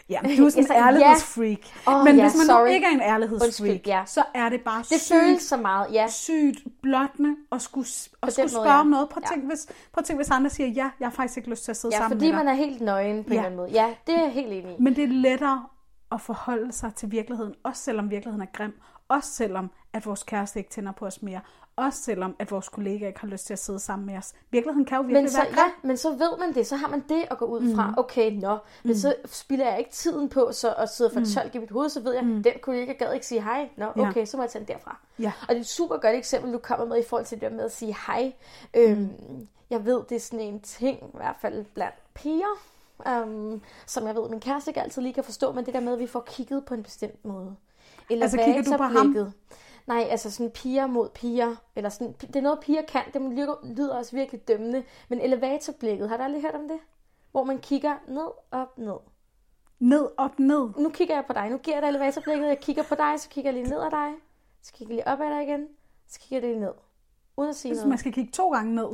[0.10, 1.60] Ja, du er sådan en ærlighedsfreak.
[1.88, 1.93] Ja.
[1.99, 2.67] Oh, Men ja, hvis man sorry.
[2.69, 4.03] ikke er en ærlighedsfreak, Undskyld, ja.
[4.06, 6.08] så er det bare det sygt, føles så meget, ja.
[6.08, 7.88] sygt blottende at skulle,
[8.23, 8.79] at skulle spørge ja.
[8.79, 9.10] om noget.
[9.10, 9.41] Prøv at, Ja.
[9.41, 11.77] hvis, prøv at tænke, hvis andre siger, ja, jeg har faktisk ikke lyst til at
[11.77, 12.45] sidde Ja, sammen fordi med dig.
[12.45, 13.38] man er helt nøgen på en Ja.
[13.39, 13.69] eller anden måde.
[13.71, 14.75] Ja, det er jeg helt enig i.
[14.82, 15.63] Men det er lettere
[16.12, 18.73] at forholde sig til virkeligheden, også selvom virkeligheden er grim.
[19.08, 21.39] Også selvom, at vores kæreste ikke tænder på os mere.
[21.75, 24.33] Også selvom, at vores kollega ikke har lyst til at sidde sammen med os.
[24.51, 25.55] Virkeligheden kan jo virkelig Men så, være grim.
[25.57, 27.93] ja, men så ved man det, så har man det at gå ud fra.
[27.97, 31.62] Okay, nå, men så spilder jeg ikke tiden på så at sidde og fortolke i
[31.62, 33.69] mit hoved, så ved jeg, den kollega gad ikke sige hej.
[33.77, 34.09] Nå, Ja.
[34.09, 34.97] okay, så må jeg tage den derfra.
[35.19, 35.31] Ja.
[35.41, 37.63] Og det er et super godt eksempel, du kommer med i forhold til det med
[37.65, 38.33] at sige hej.
[38.73, 39.09] Øhm,
[39.69, 42.59] Jeg ved, det er sådan en ting, i hvert fald blandt piger,
[43.23, 45.93] um, som jeg ved, min kæreste ikke altid lige kan forstå, men det der med,
[45.93, 47.55] at vi får kigget på en bestemt måde.
[48.09, 49.33] Altså, kigger du på ham?
[49.87, 53.21] Nej, altså sådan piger mod piger, eller sådan, det er noget piger kan, det
[53.63, 56.79] lyder, også virkelig dømmende, men elevatorblikket, har du aldrig hørt om det?
[57.31, 58.97] Hvor man kigger ned, op, ned.
[59.79, 60.69] Ned, op, ned.
[60.77, 63.29] Nu kigger jeg på dig, nu giver jeg dig elevatorblikket, jeg kigger på dig, så
[63.29, 64.13] kigger jeg lige ned ad dig,
[64.61, 65.67] så kigger jeg lige op ad dig igen,
[66.07, 66.73] så kigger jeg lige ned,
[67.37, 67.89] uden at sige noget.
[67.89, 68.89] man skal kigge to gange ned.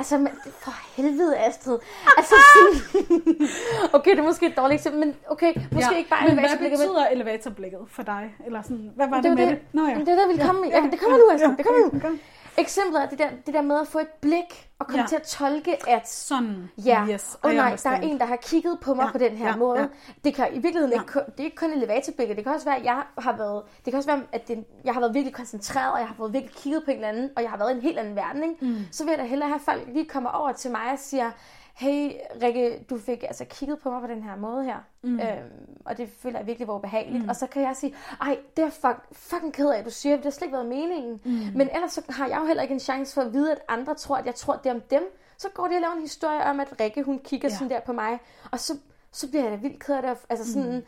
[0.00, 0.28] Altså, men,
[0.60, 1.78] for helvede, Astrid.
[2.16, 3.08] Altså, sådan...
[3.96, 6.78] okay, det er måske et dårligt eksempel, men okay, måske ikke bare men hvad elevatorblikket,
[6.78, 8.34] men betyder elevatorblikket for dig?
[8.46, 9.56] Eller sådan, hvad var det, det var med det.
[9.56, 9.74] det?
[9.74, 9.94] Nå ja.
[9.94, 10.66] Det er der, vi kommer.
[10.66, 11.50] Ja, Ja, det kommer nu, Astrid.
[11.50, 11.90] ja, Det kommer nu.
[11.98, 12.18] okay.
[12.58, 15.06] Eksemplet er det der, det der med at få et blik og komme Ja.
[15.06, 17.38] til at tolke, at Sådan, Ja, yes.
[17.44, 19.56] I nej, der er en, der har kigget på mig Ja, på den her ja,
[19.56, 19.80] måde.
[19.80, 19.86] ja.
[20.24, 21.00] Det kan i virkeligheden Ja.
[21.00, 22.36] ikke, det er ikke kun elevatorblikket.
[22.36, 24.94] Det kan også være, at jeg har været, det kan også være, at det, jeg
[24.94, 27.42] har været virkelig koncentreret, og jeg har fået virkelig kigget på en eller anden, og
[27.42, 28.42] jeg har været i en helt anden verden.
[28.42, 28.64] Ikke?
[28.64, 28.76] Mm.
[28.92, 31.30] Så vil jeg da hellere have folk lige kommer over til mig og siger,
[31.78, 32.12] hey
[32.42, 34.76] Rikke, du fik altså kigget på mig på den her måde her.
[35.02, 35.20] Mm.
[35.20, 37.22] Øhm, og det føler jeg virkelig var ubehageligt.
[37.22, 37.28] Mm.
[37.28, 40.16] Og så kan jeg sige, ej, det er fuck, fucking ked af, at du siger,
[40.16, 41.20] det har slet ikke været meningen.
[41.24, 41.30] Mm.
[41.30, 43.94] Men ellers så har jeg jo heller ikke en chance for at vide, at andre
[43.94, 45.02] tror, at jeg tror det om dem.
[45.38, 47.52] Så går de og laver en historie om, at Rikke, hun kigger Ja.
[47.52, 47.58] ja.
[47.58, 48.18] sådan der på mig.
[48.52, 48.78] Og så,
[49.12, 50.16] så bliver jeg da vildt ked af det.
[50.28, 50.82] Altså sådan, mm.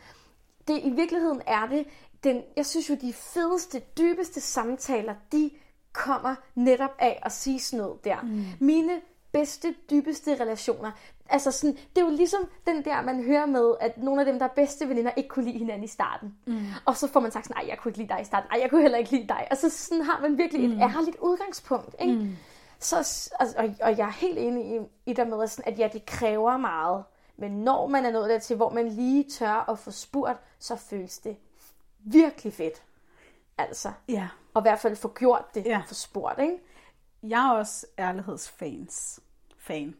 [0.67, 1.85] det, i virkeligheden er det,
[2.23, 5.51] den, jeg synes jo, de fedeste, dybeste samtaler, de
[5.93, 8.21] kommer netop af at sige sådan noget der.
[8.21, 8.45] Mm.
[8.59, 9.01] Mine
[9.31, 10.91] bedste, dybeste relationer.
[11.29, 14.39] Altså sådan, det er jo ligesom den der, man hører med, at nogle af dem,
[14.39, 16.35] der er bedste veninder, ikke kunne lide hinanden i starten.
[16.45, 16.65] Mm.
[16.85, 18.49] Og så får man sagt sådan, nej, jeg kunne ikke lide dig i starten.
[18.51, 19.47] Nej, jeg kunne heller ikke lide dig.
[19.51, 20.75] Og så sådan har man virkelig mm.
[20.75, 21.95] et ærligt udgangspunkt.
[21.99, 22.13] Ikke?
[22.13, 22.35] Mm.
[22.79, 22.97] Så,
[23.39, 25.89] altså, og, og jeg er helt enig i, i der med, at, sådan, at ja,
[25.93, 27.03] det kræver meget.
[27.37, 31.17] Men når man er nået dertil, hvor man lige tør at få spurgt, så føles
[31.17, 31.37] det
[31.99, 32.81] virkelig fedt.
[33.57, 33.91] Altså.
[34.09, 34.27] Ja.
[34.53, 35.81] Og i hvert fald få gjort det, Ja.
[35.87, 36.57] få spurgt, ikke?
[37.23, 39.19] Jeg er også ærlighedsfans.
[39.57, 39.95] Fan.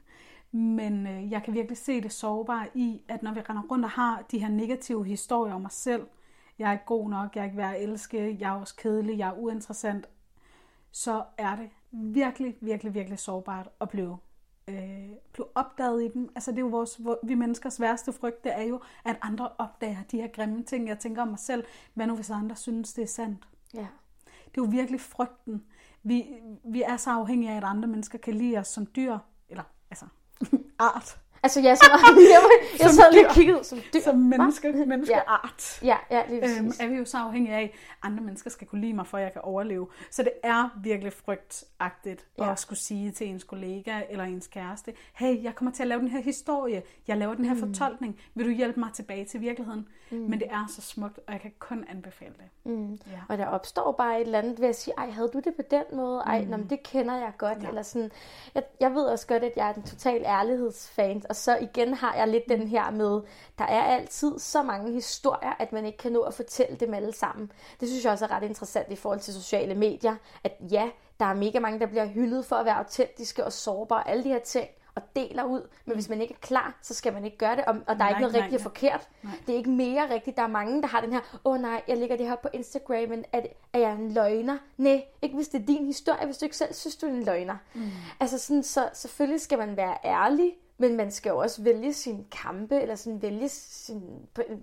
[0.51, 3.91] Men øh, jeg kan virkelig se det sårbare i, at når vi render rundt og
[3.91, 6.07] har de her negative historier om os selv,
[6.59, 9.17] jeg er ikke god nok, jeg er ikke værd at elske, jeg er også kedelig,
[9.17, 10.09] jeg er uinteressant,
[10.91, 14.17] så er det virkelig, virkelig, virkelig sårbart at blive,
[14.67, 16.29] øh, blive opdaget i dem.
[16.35, 20.03] Altså det er jo vores, vi menneskers værste frygt, det er jo, at andre opdager
[20.11, 21.63] de her grimme ting, jeg tænker om mig selv.
[21.93, 23.47] Hvad nu hvis andre synes, det er sandt?
[23.73, 23.87] Ja.
[24.25, 25.63] Det er jo virkelig frygten.
[26.03, 26.25] Vi,
[26.63, 29.17] vi er så afhængige af, at andre mennesker kan lide os som dyr,
[29.49, 30.05] eller altså
[30.79, 31.85] art, Altså, jeg, så,
[32.17, 32.41] jeg,
[32.79, 33.99] jeg sad lige og kiggede som dyr.
[34.01, 34.85] som menneske, Hva?
[34.85, 35.79] menneskeart.
[35.83, 36.57] Ja, ja, lige præcis.
[36.59, 37.69] Øhm, er vi jo så afhængige af, at
[38.03, 39.87] andre mennesker skal kunne lide mig, for at jeg kan overleve.
[40.11, 42.51] Så det er virkelig frygtagtigt Ja.
[42.51, 45.99] at skulle sige til ens kollega eller ens kæreste, hey, jeg kommer til at lave
[46.01, 47.59] den her historie, jeg laver den her mm.
[47.59, 49.87] fortolkning, vil du hjælpe mig tilbage til virkeligheden?
[50.11, 50.17] Mm.
[50.17, 52.71] Men det er så smukt, og jeg kan kun anbefale det.
[52.71, 52.91] Mm.
[52.93, 52.97] Ja.
[53.29, 55.61] Og der opstår bare et eller andet ved at sige, ej, havde du det på
[55.71, 56.21] den måde?
[56.25, 56.49] Ej, mm.
[56.49, 57.63] nå, men det kender jeg godt.
[57.63, 57.67] Ja.
[57.67, 58.11] Eller sådan,
[58.55, 61.23] jeg, jeg ved også godt, at jeg er en total ærlighedsfan.
[61.31, 63.21] Og så igen har jeg lidt den her med,
[63.57, 67.13] der er altid så mange historier, at man ikke kan nå at fortælle dem alle
[67.13, 67.51] sammen.
[67.79, 70.15] Det synes jeg også er ret interessant i forhold til sociale medier.
[70.43, 70.89] At ja,
[71.19, 74.23] der er mega mange, der bliver hyldet for at være autentiske og sårbare og alle
[74.23, 75.69] de her ting og deler ud.
[75.85, 77.65] Men hvis man ikke er klar, så skal man ikke gøre det.
[77.65, 79.07] Og, og der er Nej, ikke noget nej, rigtigt og forkert.
[79.23, 79.33] Nej.
[79.47, 80.37] Det er ikke mere rigtigt.
[80.37, 82.49] Der er mange, der har den her, åh oh, nej, jeg lægger det her på
[82.53, 84.57] Instagram, men er, det, er jeg en løgner?
[84.77, 87.23] Nej, ikke hvis det er din historie, hvis du ikke selv synes, du er en
[87.23, 87.57] løgner.
[87.73, 87.89] Mm.
[88.19, 92.27] Altså sådan, så selvfølgelig skal man være ærlig, men man skal jo også vælge sin
[92.31, 94.01] kampe, eller sådan vælge sin...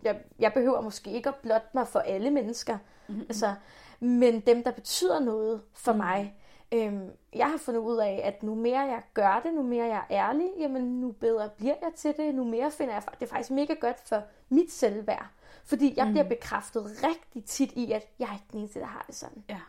[0.03, 2.79] Jeg, jeg behøver måske ikke at blotte mig for alle mennesker,
[3.09, 3.23] mm-hmm.
[3.23, 3.55] altså,
[4.01, 5.99] men dem, der betyder noget for mm.
[5.99, 6.35] mig,
[6.73, 10.05] Øhm, jeg har fundet ud af, at nu mere jeg gør det, nu mere jeg
[10.11, 13.31] er ærlig, jamen nu bedre bliver jeg til det, nu mere finder jeg, det er
[13.31, 15.27] faktisk mega godt for mit selvværd.
[15.65, 16.13] Fordi jeg mm.
[16.13, 19.45] bliver bekræftet rigtig tit i, at jeg er ikke den eneste, der har det sådan.
[19.49, 19.61] Ja.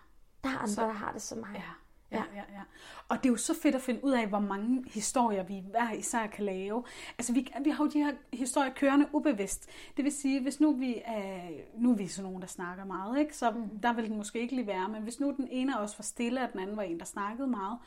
[0.44, 0.82] Der er andre, så...
[0.82, 1.56] der har det som mig.
[1.56, 1.62] Ja.
[2.12, 2.62] Ja, ja, ja.
[3.10, 5.92] Og det er jo så fedt at finde ud af, hvor mange historier vi hver
[5.92, 6.84] især kan lave.
[7.18, 9.70] Altså, vi, vi har jo de her historier kørende ubevidst.
[9.98, 11.42] Det vil sige, hvis nu vi er,
[11.78, 13.38] nu er vi sådan nogen, der snakker meget, ikke?
[13.38, 13.80] så mm.
[13.84, 16.04] der vil den måske ikke lige være, men hvis nu den ene af os var
[16.04, 17.78] stille, og den anden var en, der snakkede meget,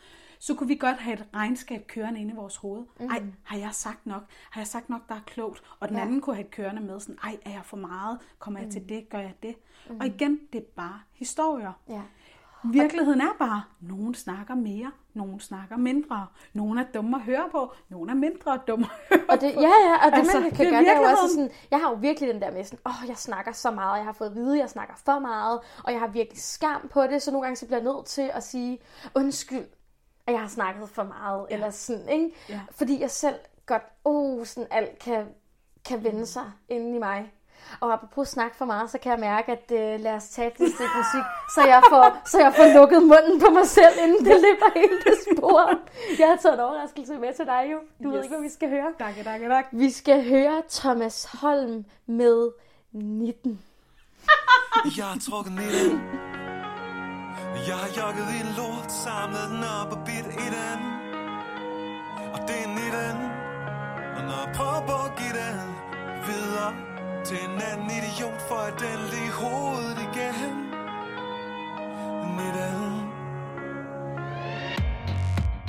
[0.42, 2.84] så kunne vi godt have et regnskab kørende inde i vores hoved.
[3.00, 3.06] Mm.
[3.06, 4.22] Ej, har jeg sagt nok?
[4.50, 5.62] Har jeg sagt nok, der er klogt?
[5.80, 6.02] Og den ja.
[6.02, 8.18] anden kunne have et kørende med sådan, ej, er jeg for meget?
[8.38, 8.72] Kommer jeg mm.
[8.72, 9.08] til det?
[9.08, 9.56] Gør jeg det?
[9.90, 10.00] Mm.
[10.00, 11.72] Og igen, det er bare historier.
[11.88, 12.02] Ja.
[12.64, 16.26] Virkeligheden er bare, nogen snakker mere, nogen snakker mindre.
[16.52, 19.60] Nogen er dumme at høre på, nogen er mindre dumme at høre Og det, på.
[19.60, 21.80] ja, ja, og det Altså, man kan det gøre, det er jo også sådan, jeg
[21.80, 24.12] har jo virkelig den der med sådan, åh, oh, jeg snakker så meget, jeg har
[24.12, 27.30] fået at vide, jeg snakker for meget, og jeg har virkelig skam på det, så
[27.30, 28.78] nogle gange så bliver jeg nødt til at sige,
[29.14, 29.66] undskyld,
[30.26, 31.54] at jeg har snakket for meget, ja.
[31.54, 32.30] eller sådan, ikke?
[32.48, 32.60] Ja.
[32.70, 35.26] Fordi jeg selv godt, oh, sådan alt kan,
[35.88, 37.32] kan vende sig inde i mig.
[37.80, 40.54] Og apropos snak for meget, så kan jeg mærke, at øh, lad os tage et
[40.54, 44.36] stykke musik, så jeg, får, så jeg får lukket munden på mig selv, inden det
[44.46, 45.70] løber hele det spor.
[46.18, 47.78] Jeg har taget en overraskelse med til dig jo.
[48.02, 48.12] Du yes.
[48.14, 48.90] ved ikke, hvad vi skal høre.
[48.98, 49.64] Tak, tak, tak.
[49.72, 52.50] Vi skal høre Thomas Holm med
[52.92, 53.60] 19.
[54.96, 55.90] Jeg har trukket ned
[57.68, 60.80] Jeg har jogget i en lort Samlet den op og bidt i den
[62.34, 63.30] Og det er 19
[64.16, 65.68] Og når jeg prøver på at give den
[66.26, 66.91] Videre
[67.24, 70.54] til en anden idiot For at den lige hovedet igen.
[72.36, 73.02] 19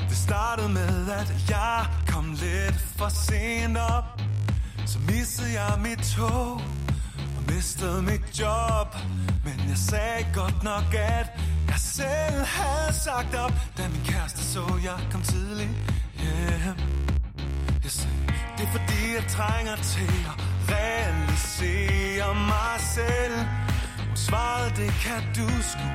[0.09, 4.21] Det startede med at jeg kom lidt for sent op.
[4.85, 6.61] Så missede jeg mit tog
[7.37, 8.95] og mistede mit job.
[9.45, 11.27] Men jeg sagde godt nok, at
[11.67, 13.53] jeg selv havde sagt op.
[13.77, 15.69] Da min kæreste så, jeg kom tidligt
[16.19, 16.33] hjem.
[16.33, 16.77] Yeah.
[17.83, 18.17] Jeg sagde,
[18.57, 23.37] det er fordi jeg trænger til at realisere mig selv.
[24.07, 25.87] Hun svarede, det kan du sgu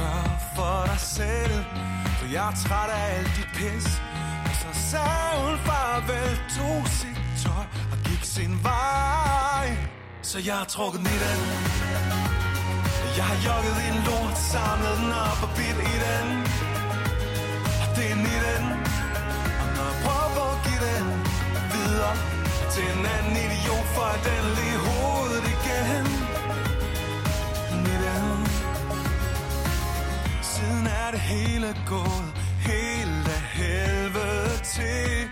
[0.00, 1.56] gøre for dig selv.
[2.18, 3.86] For jeg er træt af alt dit pis.
[4.48, 9.66] Og så sagde hun farvel, tog sit tøj og gik sin vej.
[10.22, 11.40] Så jeg har trukket i den
[13.16, 16.26] Jeg har jogget i en lort, samlet den op og bidt i den.
[17.82, 18.64] Og det er i den
[19.62, 21.06] Og når jeg prøver at give den
[21.72, 22.39] videre
[22.74, 26.06] til en anden idiot, for at den i hovedet igen.
[27.74, 27.90] I
[30.42, 35.30] Siden er det hele gået helt af helvede til.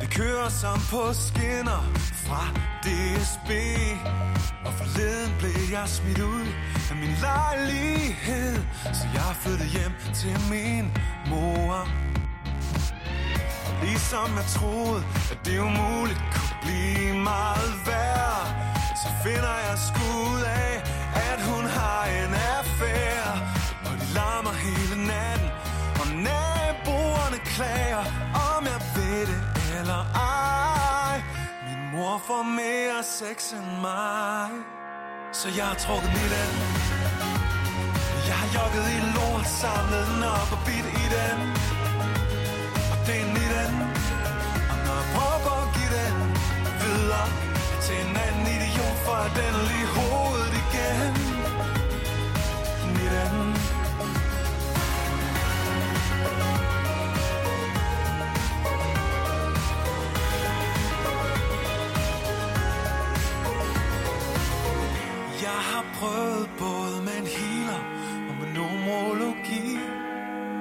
[0.00, 1.82] Det kører som på skinner
[2.26, 2.42] fra
[2.84, 3.50] DSB
[4.66, 6.46] Og forleden blev jeg smidt ud
[6.90, 8.56] af min lejlighed
[8.92, 10.84] Så jeg flyttede hjem til min
[11.30, 11.88] mor.
[13.82, 18.42] Ligesom jeg troede, at det er umuligt blive meget værre
[19.02, 20.72] Så finder jeg skud af,
[21.30, 23.32] at hun har en affære.
[23.88, 25.48] Og de larmer hele natten
[26.00, 28.04] Og naboerne klager,
[28.50, 29.40] om jeg ved det
[29.78, 31.16] eller ej.
[31.66, 34.48] Min mor får mere sex end mig
[35.32, 36.52] Så jeg har trukket i den
[38.28, 41.38] Jeg har jogget i lort, samlet den op og bidt i den.
[42.92, 43.39] Og det er
[47.22, 47.32] op
[47.84, 51.12] Til en anden idiot, for at den lige hovedet igen.
[52.94, 53.50] Mit anden
[65.42, 67.80] Jeg har prøvet både med en healer
[68.28, 69.78] og med nomologi.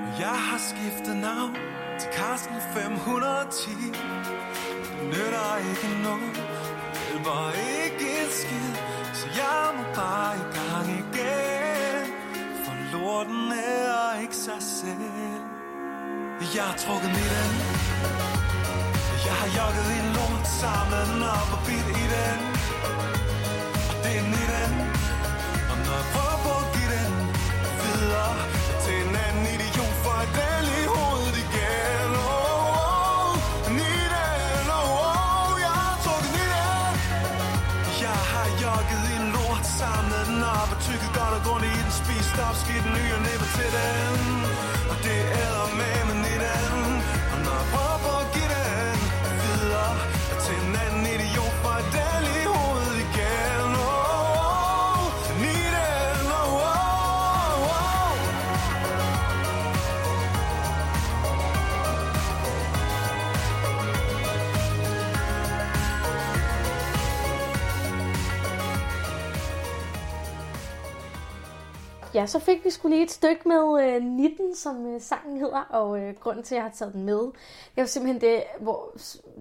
[0.06, 6.36] Og jeg har skiftet navn til Karsten 510 Det nytter ikke noget,
[6.94, 8.74] det hjælper ikke et skid.
[9.14, 12.06] Så jeg må bare i gang igen
[12.64, 15.42] For lorten er ikke sig selv.
[16.56, 17.56] Jeg har trukket mit an.
[19.28, 22.40] Jeg har jogget i lort, sammen op og bidt i den.
[42.60, 44.29] Spist den nye ny til den
[72.20, 75.62] Ja, så fik vi skulle lige et stykke med øh, Nitten, som øh, sangen hedder,
[75.70, 78.44] og øh, grunden til, at jeg har taget den med, det er jo simpelthen det,
[78.60, 78.92] hvor,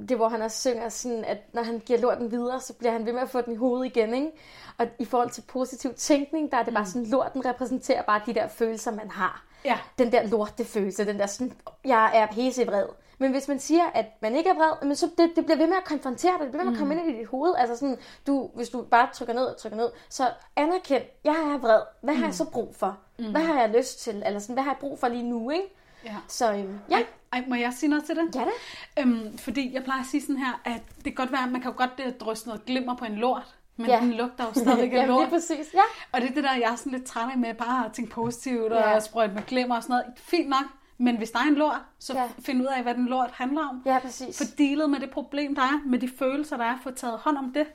[0.09, 3.07] det, hvor han også synger sådan, at når han giver lorten videre, så bliver han
[3.07, 4.31] ved med at få den i hovedet igen, ikke?
[4.79, 8.35] Og i forhold til positiv tænkning, der er det bare sådan, lorten repræsenterer bare de
[8.35, 9.45] der følelser, man har.
[9.65, 9.79] Ja.
[9.99, 11.53] Den der lortefølelse, den der sådan,
[11.85, 12.87] jeg er pissevred.
[13.19, 15.67] Men hvis man siger, at man ikke er vred, men så det, det bliver ved
[15.67, 17.55] med at konfrontere dig, det bliver ved med at komme ind i dit hoved.
[17.59, 21.59] Altså sådan, du, hvis du bare trykker ned og trykker ned, så anerkend, jeg er
[21.59, 21.81] vred.
[22.03, 22.99] Hvad har jeg så brug for?
[23.31, 24.23] Hvad har jeg lyst til?
[24.27, 25.75] Eller sådan, hvad har jeg brug for lige nu, ikke?
[26.05, 26.17] Ja.
[26.29, 26.99] Så øhm, ja,
[27.33, 28.35] Ej, må jeg sige noget til det?
[28.35, 29.03] ja da.
[29.03, 31.61] Øhm, fordi jeg plejer at sige sådan her, at det kan godt være, at man
[31.61, 33.95] kan jo godt øh, drysse noget glimmer på en lort, men Ja.
[33.95, 34.01] ja.
[34.01, 35.21] den lugter jo stadigvæk af lort.
[35.21, 35.81] lige præcis, ja.
[36.13, 38.11] Og det er det der, jeg er sådan lidt træt af med, bare at tænke
[38.11, 38.91] positivt og Ja.
[38.91, 39.01] ja.
[39.01, 40.07] sprøjte med glimmer og sådan noget.
[40.17, 40.65] Fint nok,
[40.99, 42.23] men hvis der er en lort, så Ja.
[42.23, 42.29] ja.
[42.39, 43.83] find ud af, hvad den lort handler om.
[43.87, 44.39] Ja, præcis.
[44.39, 47.37] Få dealet med det problem, der er, med de følelser, der er, få taget hånd
[47.39, 47.67] om det.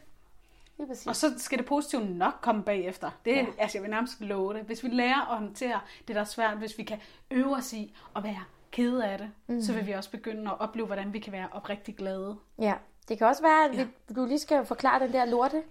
[0.77, 1.07] Lige præcis.
[1.07, 3.09] Og så skal det positive nok komme bagefter.
[3.25, 3.41] Det er, Ja.
[3.57, 3.61] ja.
[3.61, 4.61] altså, jeg vil nærmest love det.
[4.61, 6.99] Hvis vi lærer at håndtere det, der er svært, hvis vi kan
[7.31, 9.61] øve os i at være kede af det, mm.
[9.61, 12.35] så vil vi også begynde at opleve, hvordan vi kan være oprigtig glade.
[12.59, 12.73] Ja,
[13.09, 15.63] det kan også være, at vi, du lige skal forklare den der lorte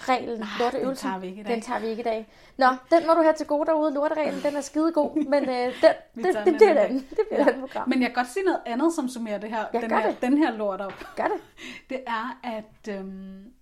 [0.00, 1.08] reglen, lorteøvelsen.
[1.08, 1.54] den tager vi ikke i dag.
[1.54, 2.28] Den tager vi ikke i dag.
[2.56, 3.94] Nå, den må du have til gode derude.
[3.94, 5.72] Lortereglen, den er skide god, men øh, den,
[6.24, 7.06] det, det, den det, er anden den.
[7.10, 7.52] Det bliver ja.
[7.52, 7.88] den program.
[7.88, 10.22] Men jeg kan godt sige noget andet, som summerer det her, Ja, den, her det.
[10.22, 10.92] den her lort op.
[11.16, 11.40] Gør det.
[11.90, 13.52] Det er, at øhm,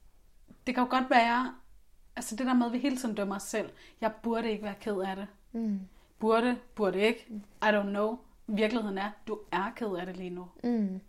[0.67, 1.55] det kan jo godt være,
[2.17, 3.71] altså det der med, at vi hele tiden dømmer os selv.
[4.01, 5.27] Jeg burde ikke være ked af det.
[5.53, 5.81] Mm.
[6.19, 7.27] Burde, burde ikke.
[7.63, 8.19] I don't know.
[8.47, 10.47] Virkeligheden er, du er ked af det lige nu.
[10.65, 11.01] Mm.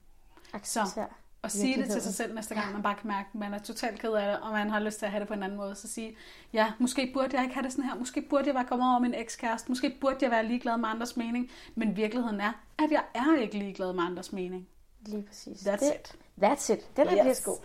[0.63, 1.05] Så Accepter.
[1.43, 3.59] At sige det til sig selv næste gang, man bare kan mærke, at man er
[3.59, 5.57] totalt ked af det, og man har lyst til at have det på en anden
[5.57, 6.15] måde, så sige,
[6.53, 8.99] ja, måske burde jeg ikke have det sådan her, måske burde jeg være kommet over
[8.99, 13.03] min ekskæreste, måske burde jeg være ligeglad med andres mening, men virkeligheden er, at jeg
[13.13, 14.67] er ikke ligeglad med andres mening.
[15.05, 15.57] Lige præcis.
[15.67, 16.15] That's det, it.
[16.43, 16.97] That's it.
[16.97, 17.41] Den er yes.
[17.45, 17.57] god.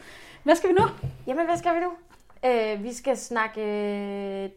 [0.43, 0.85] Hvad skal vi nu?
[1.27, 1.91] Jamen, hvad skal vi nu?
[2.51, 3.61] Øh, vi skal snakke...
[4.45, 4.51] Øh,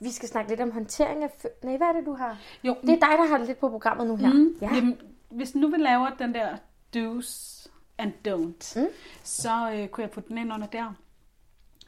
[0.00, 1.28] vi skal snakke lidt om håndtering af...
[1.28, 2.38] Fø- Nej, hvad er det, du har?
[2.64, 4.32] Jo, Det er dig, der har det lidt på programmet nu her.
[4.32, 4.74] Mm, Ja.
[4.74, 4.98] jamen,
[5.30, 6.56] hvis nu vi laver den der
[6.96, 7.57] do's
[7.98, 8.86] and don't, Mm.
[9.22, 10.92] så øh, kunne jeg putte den ind under der.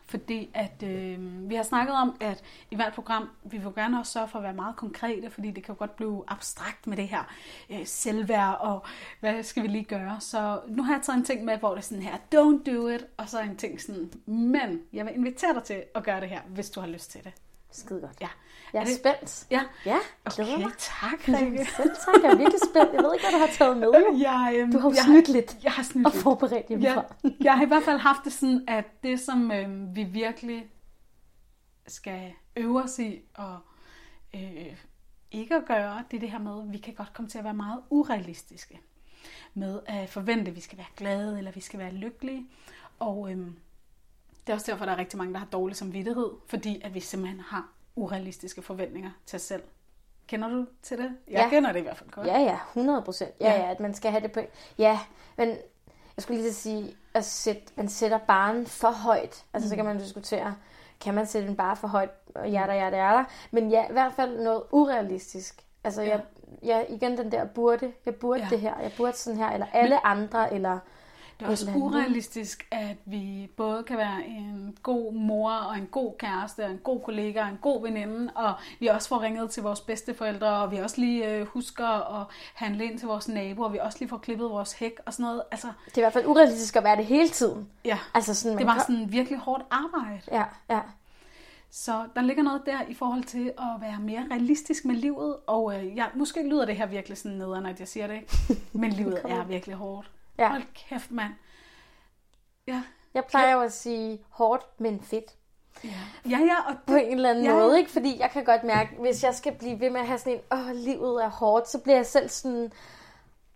[0.06, 4.12] Fordi at øh, vi har snakket om, at i hvert program, vi vil gerne også
[4.12, 7.08] sørge for at være meget konkrete, fordi det kan jo godt blive abstrakt med det
[7.08, 7.22] her
[7.70, 8.82] øh, selvværd, og
[9.20, 10.20] hvad skal vi lige gøre.
[10.20, 12.88] Så nu har jeg taget en ting med, hvor det er sådan her, don't do
[12.88, 16.28] it, og så en ting sådan, men jeg vil invitere dig til at gøre det
[16.28, 17.32] her, hvis du har lyst til det.
[17.72, 18.16] Skide godt.
[18.20, 18.28] Ja.
[18.72, 19.46] Jeg er, Er det- spændt.
[19.50, 19.62] Ja.
[19.86, 19.96] Ja,
[20.34, 20.72] glæder Okay, mig.
[20.78, 21.66] tak, Rikke.
[21.76, 22.92] Selv tak, jeg er virkelig spændt.
[22.94, 23.92] Jeg ved ikke, hvad du har taget med.
[24.28, 27.04] Jeg, øhm, Du har jo jeg, snydt lidt Jeg har snydt og forberedt Ja, hjemmefra.
[27.40, 30.66] jeg har i hvert fald haft det sådan, at det, som øh, vi virkelig
[31.86, 33.58] skal øve os i og
[34.34, 34.76] øh,
[35.30, 37.44] ikke at gøre, det er det her med, at vi kan godt komme til at
[37.44, 38.80] være meget urealistiske.
[39.54, 42.46] Med at forvente, at vi skal være glade, eller vi skal være lykkelige.
[42.98, 43.46] Og øh,
[44.46, 47.00] det er også derfor, der er rigtig mange, der har dårlig samvittighed, fordi at vi
[47.00, 49.62] simpelthen har urealistiske forventninger til os selv.
[50.26, 51.10] Kender du til det?
[51.28, 51.48] Jeg Ja.
[51.48, 52.26] kender det i hvert fald godt.
[52.26, 53.30] Ja, ja, 100 procent.
[53.40, 53.60] Ja, Ja.
[53.64, 54.40] ja, at man skal have det på...
[54.78, 54.98] Ja,
[55.36, 55.48] men
[56.16, 59.44] jeg skulle lige sige, at sætte, man sætter barnen for højt.
[59.52, 60.54] Altså, så kan man diskutere,
[61.00, 63.24] kan man sætte en bar for højt, og hjerter, hjerter, hjerter.
[63.50, 65.62] Men ja, i hvert fald noget urealistisk.
[65.84, 66.08] Altså, Ja.
[66.10, 66.20] jeg,
[66.62, 68.46] jeg, igen den der burde, jeg burde Ja.
[68.50, 70.78] det her, jeg burde sådan her, eller alle andre, eller...
[71.40, 71.82] Det er også andet.
[71.82, 76.78] urealistisk, at vi både kan være en god mor og en god kæreste og en
[76.78, 80.70] god kollega og en god veninde, og vi også får ringet til vores bedsteforældre, og
[80.70, 84.08] vi også lige øh, husker at handle ind til vores naboer, og vi også lige
[84.08, 85.42] får klippet vores hæk og sådan noget.
[85.50, 87.68] Altså, Det er i hvert fald urealistisk at være det hele tiden.
[87.84, 90.20] ja, Altså sådan, det var kan- sådan virkelig hårdt arbejde.
[90.32, 90.80] Ja, ja.
[91.72, 95.74] Så der ligger noget der i forhold til at være mere realistisk med livet, og
[95.78, 98.20] øh, ja, måske lyder det her virkelig sådan nederen, at jeg siger det,
[98.72, 100.10] men livet er virkelig hårdt.
[100.40, 100.48] Ja.
[100.48, 101.32] Hold kæft, mand.
[102.66, 102.82] Ja,
[103.14, 105.24] Jeg plejer jo at sige hårdt, men fedt.
[105.84, 105.88] ja,
[106.30, 107.54] ja, ja og på en eller anden ja.
[107.54, 107.90] måde, ikke?
[107.90, 110.40] Fordi jeg kan godt mærke, hvis jeg skal blive ved med at have sådan en,
[110.58, 112.72] åh, livet er hårdt, så bliver jeg selv sådan,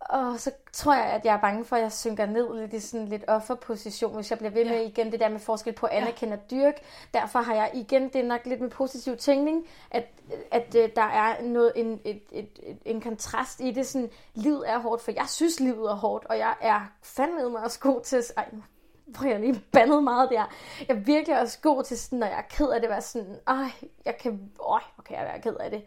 [0.09, 2.79] og så tror jeg, at jeg er bange for, at jeg synker ned lidt i
[2.79, 4.87] sådan lidt offerposition, hvis jeg bliver ved med Ja.
[4.87, 6.81] igen det der med forskel på anerkende og dyrke.
[7.13, 10.07] Derfor har jeg igen, det er nok lidt med positiv tænkning, at,
[10.51, 14.69] at øh, der er noget, en, et, et, et, en kontrast i det, sådan, livet
[14.69, 18.01] er hårdt, for jeg synes, livet er hårdt, og jeg er fandme mig også god
[18.01, 18.63] til, ej, nu
[19.05, 20.53] hvor jeg lige bandet meget der.
[20.87, 23.35] Jeg er virkelig også god til sådan, når jeg er ked af det, være sådan,
[23.47, 23.71] ej,
[24.05, 25.83] jeg kan, øj, hvor kan jeg være ked af det.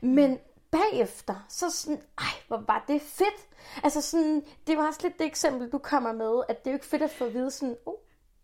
[0.00, 0.38] Men
[0.76, 3.48] bagefter, så sådan, ej, hvor var det fedt.
[3.82, 6.76] Altså sådan, det var også lidt det eksempel, du kommer med, at det er jo
[6.76, 7.94] ikke fedt at få at vide sådan, oh,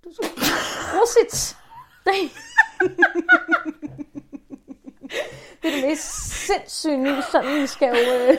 [0.05, 0.31] du skal
[0.92, 1.57] Prosit.
[2.07, 2.14] Nej.
[5.62, 6.05] det er det mest
[6.47, 7.95] sindssyge nye, sådan vi skal jo...
[7.95, 8.37] Øh...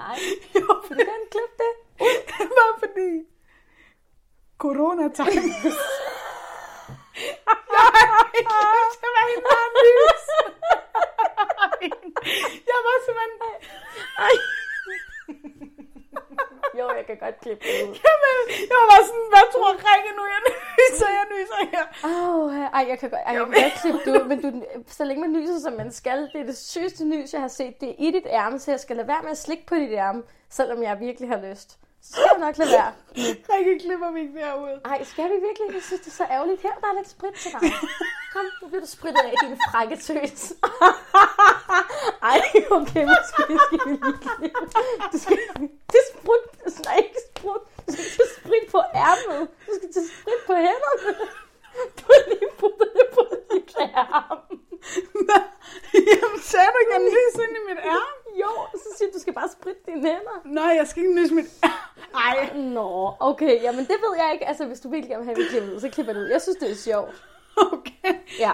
[0.00, 0.18] Nej,
[0.54, 1.72] Jo, vil du gerne klippe det?
[2.38, 3.24] Bare fordi
[4.58, 5.52] corona-time.
[5.64, 5.72] jeg
[9.00, 9.44] til at være helt
[9.86, 10.24] lys.
[12.70, 13.32] jeg var simpelthen...
[14.26, 14.36] Ej.
[16.78, 17.94] Jo, jeg kan godt klippe det ud.
[18.06, 18.36] Jamen,
[18.70, 20.24] jeg var bare sådan, hvad tror Rikke nu?
[20.34, 21.84] Jeg nyser, jeg nyser her.
[22.10, 24.48] Åh, ej, jeg kan godt, ej, jeg kan godt klippe det ud, men du,
[24.86, 27.80] så længe man nyser, som man skal, det er det sygeste nys, jeg har set.
[27.80, 29.92] Det er i dit ærme, så jeg skal lade være med at slikke på dit
[29.92, 31.78] ærme, selvom jeg virkelig har lyst.
[32.02, 32.92] Så skal nok lade være.
[33.52, 34.80] Rikke klipper mig derud.
[34.84, 35.66] Ej, skal vi virkelig?
[35.74, 36.60] Jeg synes, det er så ærgerligt.
[36.62, 37.60] Her, der er lidt sprit til dig.
[38.32, 40.42] Kom, nu bliver du spritet af, din frække tøs.
[42.32, 42.40] Ej,
[42.78, 44.60] okay, måske skal vi lige klippe.
[45.12, 45.36] Du skal
[45.92, 46.44] til sprut,
[46.86, 47.62] nej, ikke sprut.
[47.86, 49.40] Du skal til sprit på ærmet.
[49.66, 51.12] Du skal til sprit på hænderne.
[51.98, 54.60] Du har lige puttet det på dit ærme.
[56.10, 58.16] Jamen, sagde du ikke, at jeg nyser ind i mit ærme?
[58.42, 60.36] Jo, så siger du, du skal bare spritte dine hænder.
[60.44, 61.46] Nej, jeg skal ikke nyse mit
[62.14, 64.48] Ej, Nå, okay, jamen det ved jeg ikke.
[64.48, 66.26] Altså, hvis du virkelig gerne vil have det klippet ud, så klipper det ud.
[66.28, 67.24] Jeg synes, det er sjovt.
[67.72, 68.14] okay.
[68.38, 68.52] Ja.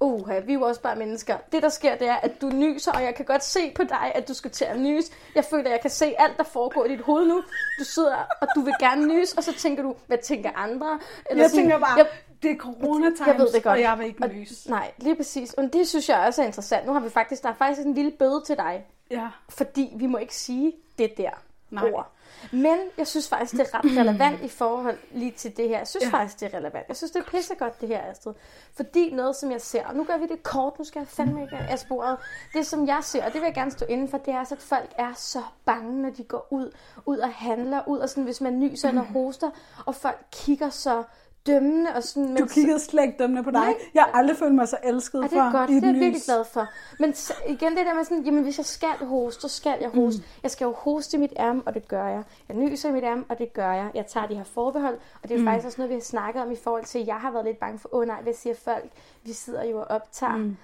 [0.00, 1.36] Uha, vi er jo også bare mennesker.
[1.52, 4.12] Det, der sker, det er, at du nyser, og jeg kan godt se på dig,
[4.14, 5.04] at du skal til at nys.
[5.34, 7.42] Jeg føler, at jeg kan se alt, der foregår i dit hoved nu.
[7.78, 11.00] Du sidder, og du vil gerne nys, og så tænker du, hvad tænker andre?
[11.36, 12.08] Jeg tænker bare, jeg,
[12.42, 13.72] det er corona-times, jeg ved det godt.
[13.72, 14.68] og jeg vil ikke Og- nys.
[14.68, 15.52] Nej, lige præcis.
[15.54, 16.86] Og det synes jeg også er interessant.
[16.86, 19.28] Nu har vi faktisk, der er faktisk en lille bøde til dig, Ja.
[19.48, 21.30] fordi vi må ikke sige det der
[21.70, 21.90] Nej.
[21.90, 22.12] ord.
[22.52, 25.78] Men jeg synes faktisk, det er ret relevant i forhold lige til det her.
[25.78, 26.10] Jeg synes Ja.
[26.10, 26.88] faktisk, det er relevant.
[26.88, 28.32] Jeg synes, det er pissegodt, det her, Astrid.
[28.76, 31.42] Fordi noget, som jeg ser, og nu gør vi det kort, nu skal jeg fandme
[31.42, 32.16] ikke af sporet.
[32.54, 34.54] Det, som jeg ser, og det vil jeg gerne stå inden for, det er altså,
[34.54, 36.70] at folk er så bange, når de går ud,
[37.06, 39.50] ud og handler, ud og sådan, hvis man nyser eller hoster,
[39.86, 41.02] og folk kigger så
[41.46, 42.28] dømmende og sådan...
[42.28, 43.60] Du men- kiggede slet ikke dømmende på dig.
[43.60, 43.74] Nej.
[43.94, 45.70] Jeg har aldrig følt mig så elsket Ja, det er godt.
[45.70, 46.68] i et Det er jeg virkelig glad for.
[46.98, 47.14] Men
[47.48, 50.20] igen det der med sådan, jamen hvis jeg skal hoste, så skal jeg hoste.
[50.20, 50.26] Mm.
[50.42, 52.22] Jeg skal jo hoste i mit ærme, og det gør jeg.
[52.48, 53.90] Jeg nyser i mit ærme, og det gør jeg.
[53.94, 55.44] Jeg tager de her forbehold, og det er mm.
[55.46, 57.58] faktisk også noget, vi har snakket om i forhold til, at jeg har været lidt
[57.58, 58.90] bange for, åh oh, nej, hvad siger folk?
[59.22, 60.36] Vi sidder jo og optager.
[60.36, 60.56] Mm.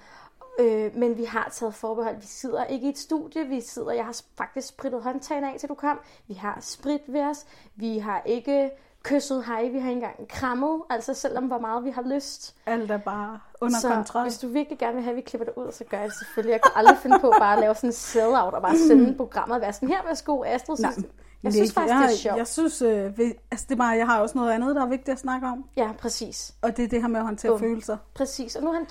[0.59, 2.15] Øh, men vi har taget forbehold.
[2.15, 3.45] Vi sidder ikke i et studie.
[3.47, 5.99] Vi sidder, jeg har faktisk sprittet håndtagene af, til du kom.
[6.27, 7.45] Vi har sprit ved os.
[7.75, 8.69] Vi har ikke
[9.03, 9.67] kysset hej.
[9.67, 10.81] Vi har ikke engang krammet.
[10.89, 12.55] Altså selvom hvor meget vi har lyst.
[12.65, 14.21] Alt er bare under så kontrol.
[14.23, 16.15] hvis du virkelig gerne vil have, at vi klipper det ud, så gør jeg det
[16.17, 16.51] selvfølgelig.
[16.51, 19.55] Jeg kunne aldrig finde på bare at lave sådan en sell-out og bare sende programmet
[19.55, 20.75] og være sådan, her værsgo Astrid.
[20.79, 21.07] Nej, synes-
[21.43, 22.25] Jeg synes faktisk, det er sjovt.
[22.33, 24.81] Jeg, jeg synes, øh, vi, altså det er bare, jeg har også noget andet, der
[24.81, 25.65] er vigtigt at snakke om.
[25.77, 26.53] Ja, præcis.
[26.61, 27.59] Og det er det her med at håndtere Bum.
[27.59, 27.97] følelser.
[28.13, 28.55] Præcis.
[28.55, 28.85] Og nu er han...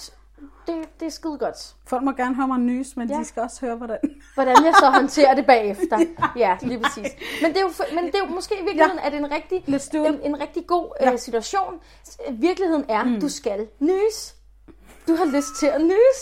[0.67, 1.75] Det, det er skide godt.
[1.87, 3.19] Folk må gerne høre mig nys, men Ja.
[3.19, 3.99] de skal også høre, hvordan.
[4.35, 5.99] Hvordan jeg så håndterer det bagefter.
[6.37, 7.13] ja, lige præcis.
[7.43, 9.33] Men det er jo, men det er jo måske i virkeligheden, at det er en
[9.33, 9.65] rigtig,
[10.07, 11.13] en, en rigtig god Ja.
[11.13, 11.81] øh, situation.
[12.31, 13.21] Virkeligheden er, mm.
[13.21, 14.35] du skal nys.
[15.09, 16.19] Du har lyst til at nys.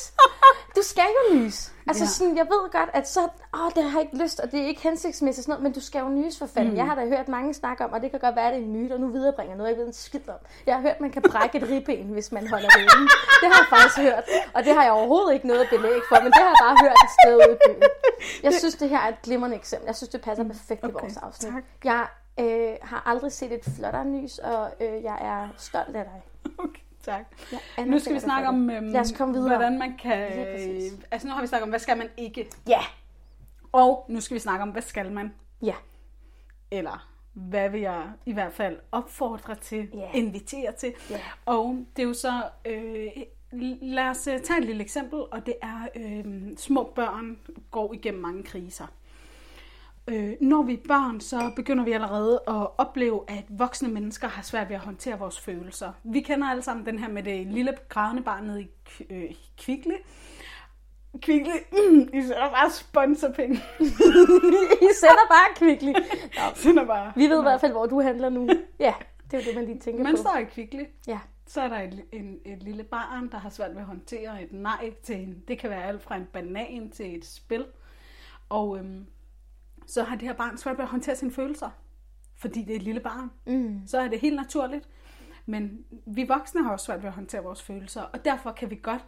[0.76, 1.72] Du skal jo nys.
[1.88, 2.08] Altså Ja.
[2.08, 3.20] sådan, jeg ved godt, at så,
[3.54, 5.80] åh, det har jeg ikke lyst, og det er ikke hensigtsmæssigt sådan noget, men du
[5.80, 6.70] skal jo nys for fanden.
[6.70, 6.76] Mm.
[6.76, 8.64] Jeg har da hørt mange snakke om, og det kan godt være, at det er
[8.64, 10.34] en myte, og nu viderebringer noget, jeg ved en skid om.
[10.66, 13.08] Jeg har hørt, at man kan brække et ribben, hvis man holder det inde.
[13.40, 14.24] Det har jeg faktisk hørt,
[14.54, 16.96] og det har jeg overhovedet ikke noget belæg for, men det har jeg bare hørt
[17.06, 17.82] et sted ude i byen.
[18.42, 19.86] Jeg synes, det her er et glimrende eksempel.
[19.86, 21.52] Jeg synes, det passer perfekt i Okay, vores afsnit.
[21.52, 21.64] tak.
[21.84, 22.06] Jeg
[22.40, 26.22] øh, har aldrig set et flottere nys, og øh, jeg er stolt af dig.
[26.58, 27.24] Okay, tak.
[27.76, 29.48] Jeg Nu skal vi snakke om, øhm, Lad os komme videre.
[29.56, 30.28] hvordan man kan...
[31.10, 32.48] Altså nu har vi snakket om, hvad skal man ikke?
[32.68, 32.80] Ja,
[33.72, 35.34] Og nu skal vi snakke om, hvad skal man?
[35.62, 35.74] ja,
[36.70, 40.10] Eller hvad vil jeg i hvert fald opfordre til, Ja.
[40.14, 40.92] invitere til.
[41.10, 41.20] Ja.
[41.46, 42.42] Og det er jo så...
[42.66, 43.06] Øh,
[43.82, 46.24] lad os øh, tage et lille eksempel, og det er, øh,
[46.56, 47.38] små børn
[47.70, 48.86] går igennem mange kriser.
[50.08, 54.42] Øh, når vi er børn, så begynder vi allerede at opleve, at voksne mennesker har
[54.42, 55.92] svært ved at håndtere vores følelser.
[56.04, 58.68] Vi kender alle sammen den her med det lille grædende barn nede i
[59.10, 59.92] øh, Kvickly.
[61.22, 63.56] Kvickly, mm, I sætter bare sponsorpenge.
[64.88, 65.92] I sender bare kvickly.
[66.54, 67.12] Sender bare.
[67.16, 68.48] Vi ved i hvert fald, hvor du handler nu.
[68.78, 68.94] Ja,
[69.30, 70.16] det er jo det, man lige tænker Man på.
[70.16, 73.70] står i Kvickly, Ja, så er der et, en, et lille barn, der har svært
[73.70, 75.42] ved at håndtere et nej til en.
[75.48, 77.66] Det kan være alt fra en banan til et spil.
[78.48, 79.06] Og øhm,
[79.86, 81.70] så har det her barn svært ved at håndtere sine følelser.
[82.36, 83.30] Fordi det er et lille barn.
[83.46, 83.80] mm.
[83.86, 84.88] Så er det helt naturligt.
[85.46, 88.02] Men vi voksne har også svært ved at håndtere vores følelser.
[88.02, 89.04] Og derfor kan vi godt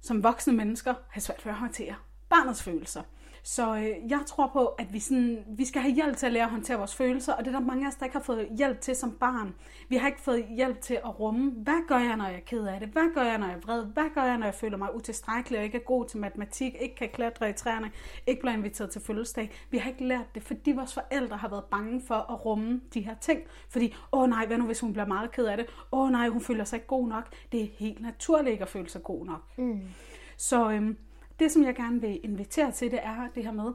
[0.00, 1.94] som voksne mennesker have svært ved at håndtere
[2.28, 3.02] barnets følelser.
[3.50, 6.44] Så øh, jeg tror på, at vi, sådan, vi skal have hjælp til at lære
[6.44, 8.48] at håndtere vores følelser, og det er der mange af os, der ikke har fået
[8.58, 9.54] hjælp til som barn.
[9.88, 12.66] Vi har ikke fået hjælp til at rumme, hvad gør jeg, når jeg er ked
[12.66, 12.88] af det?
[12.88, 13.84] Hvad gør jeg, når jeg er vred?
[13.84, 16.94] Hvad gør jeg, når jeg føler mig utilstrækkelig og ikke er god til matematik, ikke
[16.94, 17.90] kan klatre i træerne,
[18.26, 19.50] ikke bliver inviteret til fødselsdag?
[19.70, 23.00] Vi har ikke lært det, fordi vores forældre har været bange for at rumme de
[23.00, 23.40] her ting.
[23.70, 25.66] Fordi, åh nej, hvad nu hvis hun bliver meget ked af det?
[25.92, 27.24] Åh nej, hun føler sig ikke god nok.
[27.52, 29.40] Det er helt naturligt ikke at føle sig god nok.
[29.58, 29.80] Mm.
[30.36, 30.96] Så øhm,
[31.38, 33.72] det, som jeg gerne vil invitere til, det er det her med,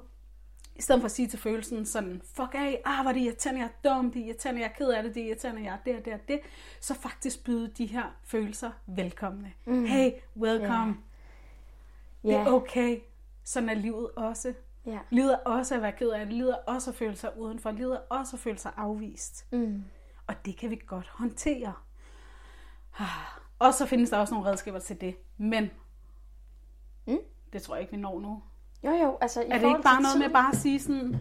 [0.76, 3.70] i stedet for at sige til følelsen sådan, fuck af, ah, hvor det irriterende, jeg
[3.84, 5.78] er dum, det er irriterende, jeg er ked af det, det er irriterende, jeg er
[5.86, 6.40] det og det og det,
[6.80, 9.54] så faktisk byde de her følelser velkomne.
[9.66, 9.86] Mm.
[9.86, 10.98] Hey, welcome.
[12.24, 12.30] Ja.
[12.30, 13.00] Det er okay.
[13.44, 14.54] Sådan er livet også.
[14.86, 15.00] Ja.
[15.10, 16.34] Livet er også at være ked af det.
[16.34, 17.72] Livet er også at føle sig udenfor.
[17.72, 19.46] Livet er også at føle sig afvist.
[19.52, 19.84] Mm.
[20.28, 21.74] Og det kan vi godt håndtere.
[23.00, 23.08] Ah.
[23.60, 25.16] Og så findes der også nogle redskaber til det.
[25.38, 25.70] Men
[27.08, 27.18] Mm.
[27.54, 28.42] Det tror jeg ikke, vi når nu.
[28.84, 31.16] Jo, jo, altså i Er det ikke bare noget med tiden- bare at sige sådan,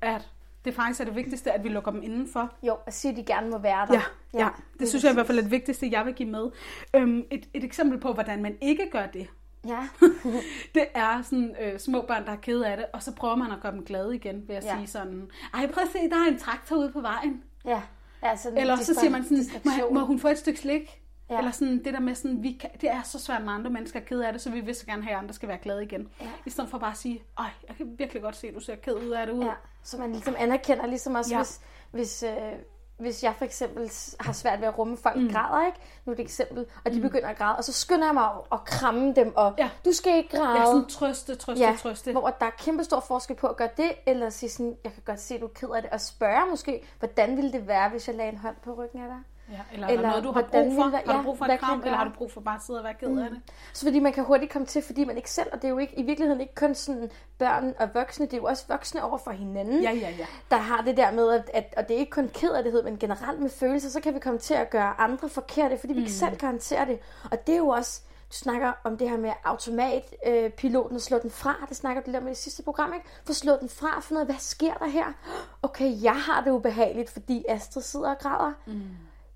[0.00, 0.28] at
[0.64, 2.52] det faktisk er det vigtigste, at vi lukker dem indenfor?
[2.62, 3.94] Jo, at sige, at de gerne må være der.
[3.94, 4.00] Ja,
[4.34, 4.48] ja, ja.
[4.78, 6.50] det synes jeg i hvert fald er det vigtigste, jeg vil give med.
[6.96, 9.26] Øhm, et, et eksempel på, hvordan man ikke gør det,
[9.68, 9.88] Ja,
[10.74, 13.52] det er sådan øh, små børn, der er kede af det, og så prøver man
[13.52, 14.76] at gøre dem glade igen ved at Ja.
[14.76, 17.42] sige sådan, ej prøv at se, der er en traktor ude på vejen.
[17.64, 17.82] ja.
[18.22, 21.00] ja sådan Eller så siger man sådan, må, må hun få et stykke slik?
[21.30, 21.38] Ja.
[21.38, 24.00] Eller sådan det der med sådan, vi kan, det er så svært, når andre mennesker
[24.00, 25.84] er kede af det, så vi vil så gerne have, at andre skal være glade
[25.84, 26.08] igen.
[26.20, 26.26] Ja.
[26.46, 28.74] I stedet for bare at sige, ej, jeg kan virkelig godt se, at du ser
[28.76, 29.44] ked ud af det ud.
[29.44, 29.52] Ja,
[29.82, 31.38] så man ligesom anerkender, ligesom også, ja.
[31.38, 31.60] Hvis,
[31.90, 32.52] hvis, øh,
[32.98, 35.30] hvis jeg for eksempel har svært ved at rumme folk mm.
[35.32, 35.78] græder, ikke?
[36.04, 37.02] Nu er det et eksempel, og de mm.
[37.02, 39.70] begynder at græde, og så skynder jeg mig at, kramme dem, og Ja.
[39.84, 40.58] du skal ikke græde.
[40.58, 42.12] Ja, sådan trøste, trøste, ja, trøste.
[42.12, 45.02] hvor der er kæmpe stor forskel på at gøre det, eller sige sådan, jeg kan
[45.06, 47.88] godt se, at du er ked af det, og spørge måske, hvordan ville det være,
[47.88, 49.18] hvis jeg lagde en hånd på ryggen af dig?
[49.52, 50.84] Ja, eller, eller er noget, du har brug for?
[50.84, 52.54] ville det- Har ja, du brug for et kram, eller har du brug for bare
[52.56, 53.40] at sidde og være ked af det?
[53.72, 55.78] Så fordi man kan hurtigt komme til, fordi man ikke selv, og det er jo
[55.78, 59.18] ikke i virkeligheden ikke kun sådan børn og voksne, det er jo også voksne over
[59.18, 60.26] for hinanden, Ja, ja, ja.
[60.50, 63.40] der har det der med, at, at og det er ikke kun kederlighed, men generelt
[63.40, 66.36] med følelser, så kan vi komme til at gøre andre forkerte, fordi vi ikke selv
[66.36, 66.98] kan håndtere det.
[67.32, 71.30] Og det er jo også, du snakker om det her med automatpiloten, øh, slå den
[71.30, 73.06] fra, det snakker du lidt om i det sidste program, ikke?
[73.26, 75.04] For slå den fra, for noget, hvad sker der her?
[75.62, 78.52] Okay, jeg har det ubehageligt, fordi Astrid sidder og græder.
[78.66, 78.80] Mm.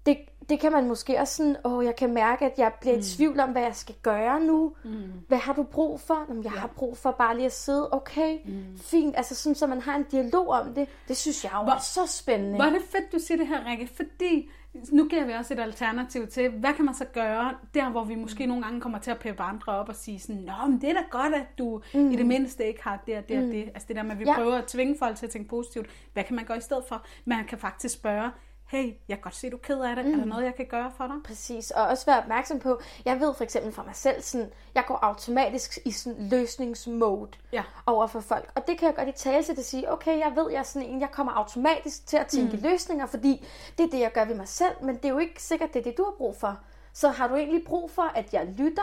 [0.09, 3.03] Det, det kan man måske også sådan, åh, jeg kan mærke, at jeg bliver i
[3.03, 4.73] tvivl om, hvad jeg skal gøre nu.
[4.85, 5.13] Mm.
[5.29, 6.25] Hvad har du brug for?
[6.29, 6.59] Jamen, jeg ja.
[6.59, 8.79] har brug for bare lige at sidde, okay, mm.
[8.79, 9.17] fint.
[9.17, 10.89] Altså sådan, så man har en dialog om det.
[11.09, 12.55] Det synes jeg jo Hvor- er så spændende.
[12.57, 14.51] Hvor er det fedt, du siger det her, Rikke, fordi
[14.93, 18.15] nu giver vi også et alternativ til, hvad kan man så gøre, der hvor vi
[18.15, 20.91] måske nogle gange kommer til at peppe andre op og sige sådan, Nå, men det
[20.91, 22.11] er da godt, at du mm.
[22.11, 23.63] i det mindste ikke har det og det og det.
[23.63, 24.35] Altså det der med, at vi ja.
[24.35, 25.87] prøver at tvinge folk til at tænke positivt.
[26.13, 27.07] Hvad kan man gøre i stedet for?
[27.25, 28.31] Man kan faktisk spørge,
[28.69, 30.05] hey, jeg kan godt se, du er ked af det.
[30.05, 30.13] Mm.
[30.13, 31.17] Er der noget, jeg kan gøre for dig?
[31.25, 34.85] Præcis, og også være opmærksom på, jeg ved for eksempel fra mig selv, sådan, jeg
[34.87, 37.63] går automatisk i sådan løsningsmode Ja.
[37.87, 38.51] over for folk.
[38.55, 40.63] Og det kan jeg godt i tale til at sige, okay, jeg ved, jeg er
[40.63, 42.63] sådan en, jeg kommer automatisk til at tænke mm.
[42.63, 43.47] løsninger, fordi
[43.79, 45.81] det er det, jeg gør ved mig selv, men det er jo ikke sikkert, det
[45.81, 46.59] er det, du har brug for.
[46.93, 48.83] Så har du egentlig brug for, at jeg lytter,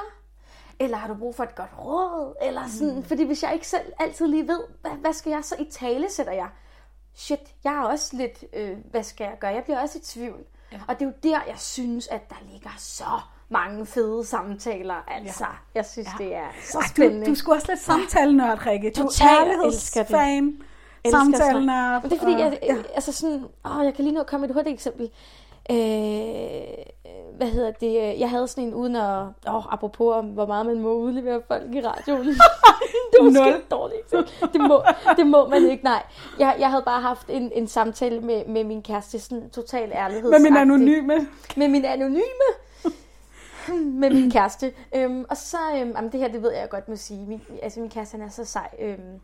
[0.80, 2.36] eller har du brug for et godt råd?
[2.42, 3.04] Eller sådan, mm.
[3.04, 6.12] Fordi hvis jeg ikke selv altid lige ved, hvad, hvad skal jeg så i tale
[6.12, 6.50] sætter jeg?
[7.16, 9.52] Shit, jeg er også lidt, øh, hvad skal jeg gøre?
[9.52, 10.40] Jeg bliver også i tvivl.
[10.72, 10.78] Ja.
[10.88, 13.06] Og det er jo der, jeg synes, at der ligger så
[13.50, 15.04] mange fede samtaler.
[15.08, 15.52] Altså, ja.
[15.76, 16.24] jeg synes, ja.
[16.24, 17.26] det er så Ej, spændende.
[17.26, 18.90] du, du skulle også lidt samtalenørd, Rikke.
[18.98, 19.68] Du Totalt, jeg ærlighedsfan.
[19.68, 21.36] elsker sådan noget.
[21.38, 22.02] Samtalenørd.
[22.02, 22.76] Men det er fordi, og- jeg, ja.
[22.96, 25.10] altså sådan, åh, jeg kan lige nå at komme med et hurtigt eksempel.
[25.72, 26.86] Øh,
[27.38, 28.20] hvad hedder det?
[28.20, 31.76] Jeg havde sådan en uden at, åh, apropos om, hvor meget man må udlevere folk
[31.76, 32.28] i radioen.
[33.12, 33.62] det var Nul.
[33.72, 34.12] dårligt.
[34.54, 34.84] Det må,
[35.18, 36.04] det må man ikke, nej.
[36.40, 40.32] Jeg, jeg havde bare haft en, en samtale med, med min kæreste, sådan total ærlighed.
[40.32, 41.28] Med min anonyme.
[41.58, 42.48] Med min anonyme.
[44.02, 44.74] med min kæreste.
[44.96, 47.26] Øhm, og så, øhm, jamen det her, det ved jeg godt må sige.
[47.26, 48.70] Min, altså min kæreste, han er så sej.
[48.80, 49.20] Øhm,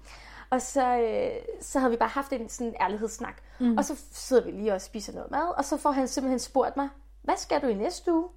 [0.51, 3.41] og så, øh, så havde vi bare haft en sådan ærlighedssnak.
[3.59, 3.77] Mm.
[3.77, 6.77] Og så sidder vi lige og spiser noget mad, og så får han simpelthen spurgt
[6.77, 6.89] mig,
[7.21, 8.29] hvad skal du i næste uge?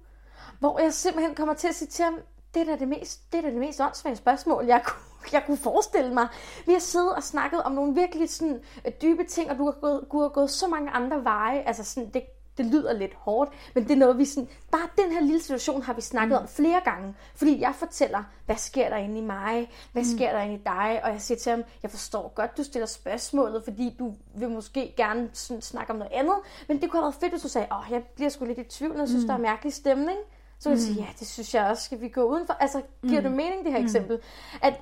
[0.59, 2.19] Hvor jeg simpelthen kommer til at sige til ham,
[2.53, 5.43] det er da det mest, det er da det mest åndssvage spørgsmål, jeg kunne, jeg
[5.45, 6.27] kunne forestille mig.
[6.65, 9.75] Vi har siddet og snakket om nogle virkelig sådan, øh, dybe ting, og du har,
[9.81, 11.61] gået, du har gået så mange andre veje.
[11.61, 12.23] Altså sådan, det,
[12.57, 14.49] det lyder lidt hårdt, men det er noget, vi sådan...
[14.71, 16.41] Bare den her lille situation har vi snakket mm.
[16.41, 17.15] om flere gange.
[17.35, 19.71] Fordi jeg fortæller, hvad sker der inde i mig?
[19.91, 20.17] Hvad mm.
[20.17, 20.99] sker der inde i dig?
[21.03, 24.93] Og jeg siger til ham, jeg forstår godt, du stiller spørgsmålet, fordi du vil måske
[24.97, 26.35] gerne sådan, snakke om noget andet.
[26.67, 28.63] Men det kunne have været fedt, hvis du sagde, åh, jeg bliver sgu lidt i
[28.63, 29.27] tvivl, jeg synes, mm.
[29.27, 30.17] der er mærkelig stemning.
[30.59, 31.83] Så vil jeg sige, ja, det synes jeg også.
[31.83, 32.53] Skal vi gå udenfor?
[32.53, 34.19] Altså, giver det mening, det her eksempel?
[34.61, 34.73] At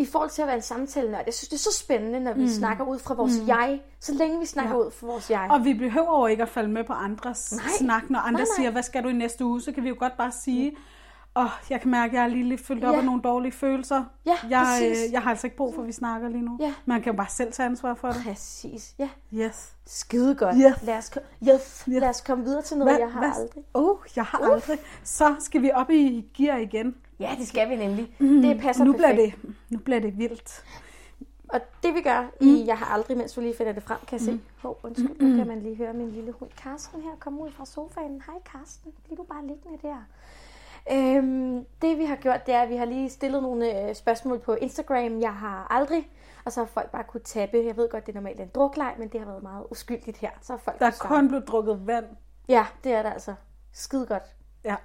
[0.00, 2.40] i forhold til at være en samtale, jeg synes, det er så spændende, når vi
[2.40, 2.48] mm.
[2.48, 3.48] snakker ud fra vores mm.
[3.48, 3.80] jeg.
[4.00, 4.80] Så længe vi snakker ja.
[4.86, 5.48] ud fra vores jeg.
[5.50, 7.62] Og vi behøver jo ikke at falde med på andres Nej.
[7.78, 8.10] snak.
[8.10, 8.56] Når andre Nej, nej.
[8.56, 10.72] siger, hvad skal du i næste uge, så kan vi jo godt bare sige,
[11.40, 12.98] åh, oh, jeg kan mærke, at jeg er lige lidt fyldt op Ja.
[12.98, 14.04] af nogle dårlige følelser.
[14.26, 15.06] Ja, jeg, præcis.
[15.06, 16.56] øh, jeg har altså ikke brug for, at vi snakker lige nu.
[16.60, 16.74] Ja.
[16.86, 18.22] Man kan jo bare selv tage ansvar for det.
[18.26, 19.08] Præcis, ja.
[19.34, 19.72] Yes.
[19.86, 20.56] Skide godt.
[20.56, 20.82] Yes.
[20.82, 21.84] Lad, os, ko- yes.
[21.86, 23.64] Lad os komme videre til noget, jeg har aldrig.
[23.74, 24.78] Oh, jeg har aldrig.
[25.04, 26.94] Så skal vi op i gear igen.
[27.20, 28.16] Ja, det skal vi nemlig.
[28.18, 28.42] Mm.
[28.42, 29.14] Det passer nu perfekt.
[29.14, 30.64] bliver, det, nu bliver det vildt.
[31.48, 34.18] Og det vi gør i Jeg har aldrig, mens du lige finder det frem, kan
[34.18, 34.40] jeg se.
[34.62, 37.66] Hov, undskyld, nu kan man lige høre min lille hund Karsten her komme ud fra
[37.66, 38.22] sofaen.
[38.26, 39.96] Hej Karsten, bliver du bare liggende der?
[40.92, 44.38] Øhm, det vi har gjort, det er, at vi har lige stillet nogle øh, spørgsmål
[44.38, 45.20] på Instagram.
[45.20, 46.08] Jeg har aldrig,
[46.44, 47.56] og så har folk bare kunne tappe.
[47.66, 50.30] Jeg ved godt, det er normalt en drukleg, men det har været meget uskyldigt her.
[50.42, 52.04] Så folk Der er kun blevet drukket vand.
[52.48, 53.34] Ja, det er det altså.
[53.72, 54.22] Skide godt.
[54.64, 54.76] Ja.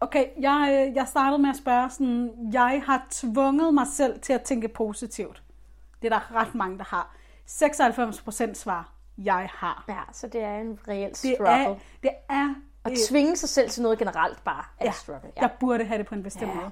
[0.00, 4.32] Okay, jeg, øh, jeg startede med at spørge sådan, jeg har tvunget mig selv til
[4.32, 5.42] at tænke positivt.
[6.02, 7.14] Det er der ret mange, der har.
[7.46, 9.84] 96% svar, jeg har.
[9.88, 11.48] Ja, så det er en reel Det struggle.
[11.48, 12.54] er, det er
[12.86, 15.30] At øh, tvinge sig selv til noget generelt bare er ja, struggle.
[15.36, 16.54] jeg burde have det på en bestemt Ja.
[16.54, 16.70] måde.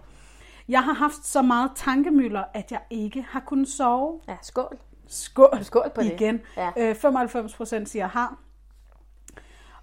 [0.69, 4.21] Jeg har haft så meget tankemøller, at jeg ikke har kunnet sove.
[4.29, 4.79] ja, skål.
[5.07, 6.13] Skål, Skål på det.
[6.13, 6.41] igen.
[6.57, 6.71] Ja.
[6.77, 8.39] Øh, 95% siger har.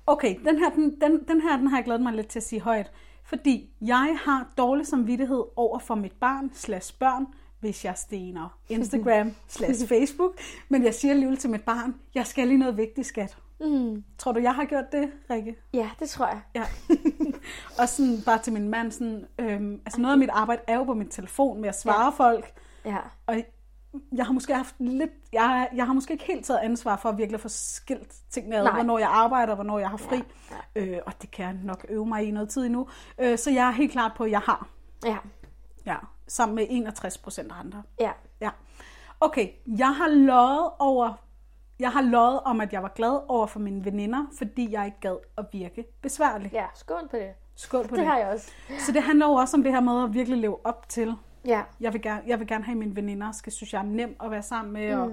[0.08, 2.44] Okay, den her, den, den, den her den har jeg glædet mig lidt til at
[2.44, 2.92] sige højt.
[3.24, 7.26] Fordi jeg har dårlig samvittighed over for mit barn slash børn,
[7.60, 10.34] hvis jeg stener Instagram slash Facebook.
[10.70, 13.38] Men jeg siger alligevel til mit barn, jeg skal lige noget vigtigt, skat.
[13.62, 14.04] Mm.
[14.18, 15.56] Tror du, jeg har gjort det, Rikke?
[15.74, 16.42] Ja, det tror jeg.
[16.56, 16.64] Ja.
[17.80, 20.84] og sådan bare til min mand, sådan, øhm, altså noget af mit arbejde er jo
[20.84, 22.10] på min telefon med at svare ja.
[22.10, 22.54] folk.
[22.86, 22.98] Ja.
[23.28, 23.44] Og
[24.16, 27.18] jeg har måske haft lidt, jeg, jeg har måske ikke helt taget ansvar for at
[27.18, 30.24] virkelig få skilt tingene ad, hvornår jeg arbejder, hvornår jeg har fri.
[30.76, 32.88] Ja, Øh, og det kan jeg nok øve mig i noget tid endnu.
[33.18, 34.68] Øh, så jeg er helt klart på, at jeg har.
[35.06, 35.18] Ja.
[35.86, 35.96] Ja,
[36.28, 37.84] sammen med 61 procent andre.
[38.00, 38.12] Ja.
[38.42, 38.50] Ja.
[39.20, 41.14] Okay, jeg har løjet over,
[41.82, 45.00] jeg har løjet om, at jeg var glad over for mine veninder, fordi jeg ikke
[45.02, 46.50] gad at virke besværlig.
[46.54, 47.30] Ja, skål på det.
[47.56, 48.06] Skål på Det det.
[48.08, 48.52] har jeg også.
[48.80, 51.16] Så det handler jo også om det her med at virkelig leve op til.
[51.46, 51.62] Ja.
[51.80, 54.16] Jeg vil gerne, jeg vil gerne have, at mine veninder skal synes, jeg er nem
[54.24, 55.12] at være sammen med, og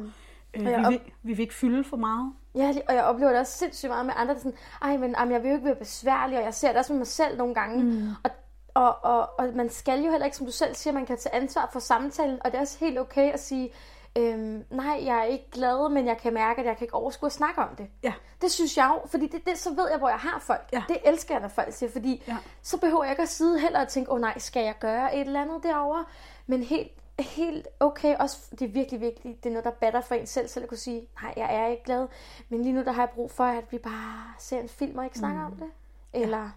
[0.54, 2.32] øh, Og vi, op- vil, vi vil ikke fylde for meget.
[2.54, 5.14] Ja, og jeg oplever det også sindssygt meget med andre, der er sådan, ej, men
[5.18, 7.38] jamen, jeg vil jo ikke være besværlig, og jeg ser det også med mig selv
[7.38, 7.84] nogle gange.
[7.84, 8.08] Mm.
[8.24, 8.30] Og,
[8.74, 11.34] og, og, og man skal jo heller ikke, som du selv siger, man kan tage
[11.34, 13.70] ansvar for samtalen, og det er også helt okay at sige,
[14.18, 17.26] øhm, nej, jeg er ikke glad, men jeg kan mærke, at jeg kan ikke overskue
[17.26, 17.86] at snakke om det.
[18.02, 18.12] Ja.
[18.40, 20.68] Det synes jeg jo, fordi det, det, så ved jeg, hvor jeg har folk.
[20.72, 20.82] Ja.
[20.88, 22.36] Det elsker jeg, når folk siger, fordi Ja.
[22.62, 25.14] så behøver jeg ikke at sidde heller og tænke, åh oh, nej, skal jeg gøre
[25.16, 26.04] et eller andet derovre?
[26.46, 30.14] Men helt, helt okay, også det er virkelig vigtigt, det er noget, der batter for
[30.14, 32.06] en selv, selv at kunne sige, nej, jeg er ikke glad,
[32.48, 35.04] men lige nu der har jeg brug for, at vi bare ser en film og
[35.04, 35.46] ikke snakker mm.
[35.46, 35.70] om det.
[36.12, 36.50] Eller,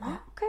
[0.00, 0.46] nå, okay.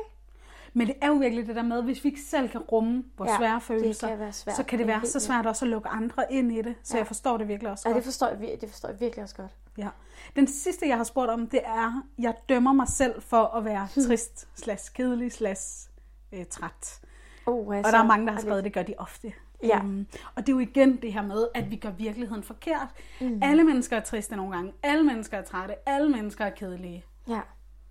[0.73, 3.31] Men det er jo virkelig det der med, hvis vi ikke selv kan rumme vores
[3.31, 4.55] Ja, svære følelser, kan svært.
[4.55, 6.75] så kan det være så svært også at lukke andre ind i det.
[6.83, 6.97] Så Ja.
[6.99, 7.95] jeg forstår det virkelig også Ja, godt.
[7.95, 9.51] det forstår, jeg, det forstår jeg virkelig også godt.
[9.77, 9.87] Ja.
[10.35, 13.87] Den sidste, jeg har spurgt om, det er, jeg dømmer mig selv for at være
[14.07, 15.89] trist, slash kedelig, slash
[16.31, 17.01] øh, træt.
[17.45, 19.33] Oh, Og der er mange, der har skrevet, det gør de ofte.
[19.63, 19.77] Ja.
[19.77, 22.87] Øhm, og det er jo igen det her med, at vi gør virkeligheden forkert.
[23.21, 23.39] Mm.
[23.43, 24.73] Alle mennesker er triste nogle gange.
[24.83, 25.89] Alle mennesker er trætte.
[25.89, 27.05] Alle mennesker er kedelige.
[27.27, 27.39] Ja.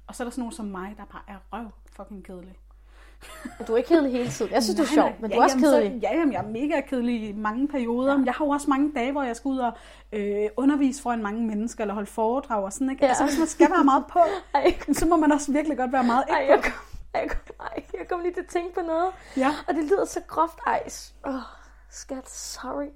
[0.07, 1.66] Og så er der sådan nogen som mig, der bare er røv
[1.97, 2.59] fucking kedelig.
[3.58, 4.52] Og du er ikke kedelig hele tiden.
[4.52, 5.14] Jeg synes, du er Nej, sjov, nej.
[5.20, 6.00] men ja, du er også jamen, kedelig.
[6.02, 8.12] Så, ja, jamen, jeg er mega kedelig i mange perioder.
[8.18, 8.24] Ja.
[8.24, 9.72] Jeg har jo også mange dage, hvor jeg skal ud og
[10.12, 13.04] øh, undervise foran mange mennesker, eller holde foredrag og sådan, ikke?
[13.04, 13.06] Ja.
[13.06, 13.10] Ja.
[13.10, 14.18] Altså, hvis man skal være meget på,
[14.54, 16.70] Ej, så må man også virkelig godt være meget ej, ikke jeg på.
[16.70, 16.72] kom,
[17.14, 19.10] jeg kom, ej, jeg kom lige til at tænke på noget.
[19.36, 19.50] Ja.
[19.68, 20.58] Og det lyder så groft.
[20.66, 20.82] Ej,
[21.24, 21.34] oh,
[21.93, 22.88] skat, sorry.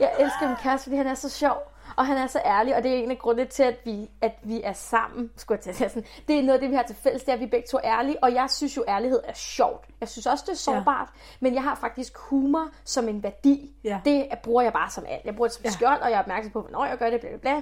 [0.00, 1.56] Jeg elsker min kæreste, fordi han er så sjov.
[1.96, 4.32] Og han er så ærlig, og det er en af grundene til, at vi, at
[4.42, 5.30] vi er sammen.
[5.36, 6.04] Skulle jeg sige sådan.
[6.28, 7.76] Det er noget af det, vi har til fælles, det er, at vi begge to
[7.76, 8.22] er ærlige.
[8.22, 9.86] Og jeg synes jo, ærlighed er sjovt.
[10.00, 11.08] Jeg synes også, det er sårbart.
[11.14, 11.20] Ja.
[11.40, 13.72] Men jeg har faktisk humor som en værdi.
[13.84, 14.00] Ja.
[14.04, 15.24] Det bruger jeg bare som alt.
[15.24, 15.70] Jeg bruger det som ja.
[15.70, 17.60] skjold, og jeg er opmærksom på, hvornår jeg gør det, bla, bla, bla.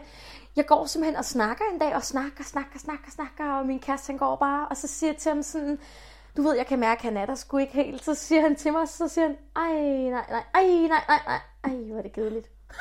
[0.57, 4.11] Jeg går simpelthen og snakker en dag, og snakker, snakker, snakker, snakker, og min kæreste
[4.11, 5.79] han går bare, og så siger jeg til ham sådan,
[6.37, 8.05] du ved, jeg kan mærke, at han er der sgu ikke helt.
[8.05, 9.73] Så siger han til mig, så siger han, ej,
[10.11, 12.47] nej, nej, ej, nej, nej, nej, ej, hvor er det kedeligt.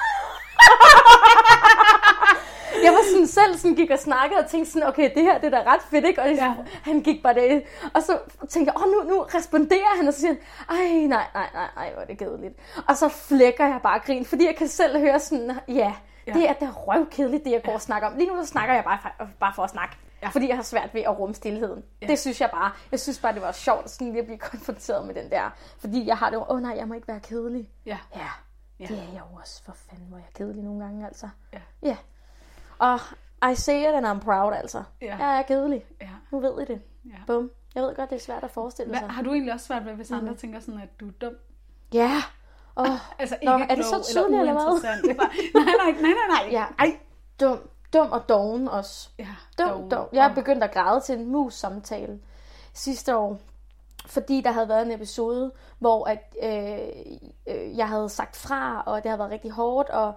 [2.84, 5.54] jeg var sådan selv sådan gik og snakkede og tænkte sådan, okay, det her det
[5.54, 6.22] er da ret fedt, ikke?
[6.22, 6.54] Og ja.
[6.84, 7.64] han gik bare det.
[7.94, 10.40] Og så tænkte jeg, åh, nu, nu responderer han, og så siger han,
[10.78, 12.54] ej, nej, nej, nej, nej, hvor er det kedeligt.
[12.88, 15.94] Og så flækker jeg bare grin, fordi jeg kan selv høre sådan, ja,
[16.28, 16.34] ja.
[16.34, 18.18] det er da røvkedeligt, det jeg går og snakker om.
[18.18, 19.96] Lige nu så snakker jeg bare for, bare for at snakke.
[20.26, 20.30] Ja.
[20.30, 21.84] Fordi jeg har svært ved at rumme stillheden.
[22.02, 22.08] Ja.
[22.08, 22.72] Det synes jeg bare.
[22.92, 25.50] Jeg synes bare, det var sjovt sådan lige at blive konfronteret med den der.
[25.80, 27.70] Fordi jeg har det åh oh, nej, jeg må ikke være kedelig.
[27.86, 27.98] Ja.
[28.16, 28.28] Ja,
[28.80, 28.86] Ja.
[28.86, 29.64] det er jeg jo også.
[29.64, 31.30] For fanden, hvor jeg er kedelig nogle gange, altså.
[31.54, 31.60] Ja.
[31.84, 31.98] Ja.
[32.80, 33.00] Og
[33.52, 34.84] I say it and I'm proud, altså.
[35.02, 35.16] Ja.
[35.18, 35.86] Jeg er kedelig.
[36.02, 36.10] Ja.
[36.32, 36.82] Nu ved I det.
[37.06, 37.18] Ja.
[37.28, 37.52] Bum.
[37.76, 39.10] Jeg ved godt, det er svært at forestille Hvad, sig.
[39.10, 40.38] har du egentlig også svært ved, hvis andre mm.
[40.38, 41.34] tænker sådan, at du er dum?
[41.94, 42.22] Ja.
[42.76, 44.64] Oh, Altså Nå, ikke er det så tydeligt, eller hvad?
[44.64, 45.02] uinteressant.
[45.04, 45.30] Det er bare,
[45.66, 46.52] nej, nej, nej, nej, nej.
[46.52, 46.66] Ja.
[46.80, 47.00] Ej.
[47.40, 47.60] dum,
[47.94, 49.10] dum og doven også.
[49.20, 49.28] Ja,
[49.58, 49.92] Dum, dog.
[49.92, 50.08] dum.
[50.14, 52.20] Jeg er begyndt at græde til en mus-samtale
[52.74, 53.38] sidste år.
[54.08, 56.80] Fordi der havde været en episode, hvor at, øh,
[57.48, 60.14] øh, jeg havde sagt fra, og det havde været rigtig hårdt, og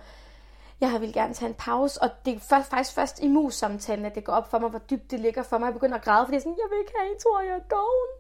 [0.80, 2.02] jeg ville gerne tage en pause.
[2.02, 4.78] Og det er først, faktisk først i mus-samtalen, at det går op for mig, hvor
[4.78, 5.66] dybt det ligger for mig.
[5.66, 7.68] Jeg begynder at græde, fordi jeg sådan, jeg vil ikke have, I tror, jeg er
[7.70, 8.10] doven.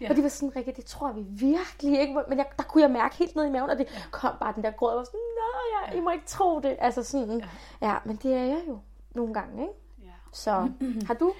[0.00, 0.04] Ja.
[0.04, 0.10] Ja.
[0.10, 2.20] Og de var sådan, Rikke, det tror vi virkelig ikke.
[2.28, 4.00] Men jeg, der kunne jeg mærke helt ned i maven, og det ja.
[4.10, 4.90] kom bare den der gråd.
[4.90, 6.76] Jeg var sådan, nej, jeg, I må ikke tro det.
[6.78, 7.38] Altså sådan,
[7.82, 7.88] ja.
[7.88, 8.78] ja, men det er jeg jo
[9.14, 9.74] nogle gange, ikke?
[10.04, 10.10] Ja.
[10.32, 10.68] Så
[11.08, 11.32] har du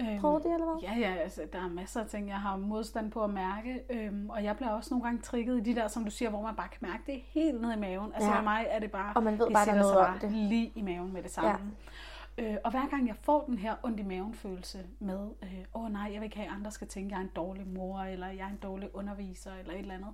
[0.00, 0.82] Øhm, prøvet det, eller hvad?
[0.82, 4.30] Ja, ja, altså, der er masser af ting, jeg har modstand på at mærke, øhm,
[4.30, 6.56] og jeg bliver også nogle gange trigget i de der, som du siger, hvor man
[6.56, 8.12] bare kan mærke det helt ned i maven.
[8.14, 8.38] Altså Ja.
[8.38, 10.12] for mig er det bare, Og man ved det bare, er sætter sig noget om
[10.12, 10.32] bare det.
[10.32, 11.50] lige i maven med det samme.
[11.50, 11.56] Ja.
[12.38, 15.92] Øh, og hver gang jeg får den her ondt i maven følelse med, øh, åh
[15.92, 18.00] nej, jeg vil ikke have, at andre skal tænke, at jeg er en dårlig mor,
[18.00, 20.10] eller jeg er en dårlig underviser, eller et eller andet,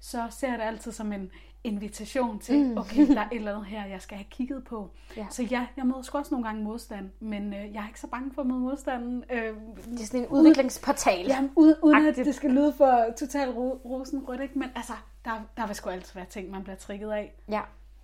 [0.00, 1.30] så ser jeg det altid som en
[1.64, 2.78] invitation til, mm.
[2.78, 4.90] okay, der er et eller andet her, jeg skal have kigget på.
[5.16, 5.26] Ja.
[5.30, 8.06] Så ja, jeg møder sgu også nogle gange modstand, men øh, jeg er ikke så
[8.06, 9.24] bange for at møde modstanden.
[9.30, 11.26] Øh, Det er sådan en udviklingsportal.
[11.26, 14.58] Jamen, uden, uden at det skal lyde for totalt ro- rosenrødt, ikke?
[14.58, 14.92] Men altså,
[15.24, 17.34] der, der vil sgu altid være ting, man bliver trigget af.
[17.48, 17.60] ja.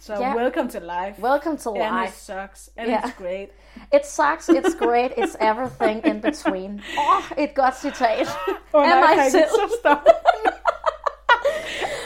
[0.07, 0.37] Så Ja.
[0.37, 1.23] welcome to life.
[1.23, 2.19] Welcome to And it life.
[2.19, 2.71] sucks.
[2.77, 2.99] And Ja.
[3.01, 3.49] it's great.
[3.95, 6.83] It sucks, it's great, it's everything in between.
[6.99, 8.29] Åh, oh, et godt citat.
[8.75, 9.45] Åh, Af nej, mig selv.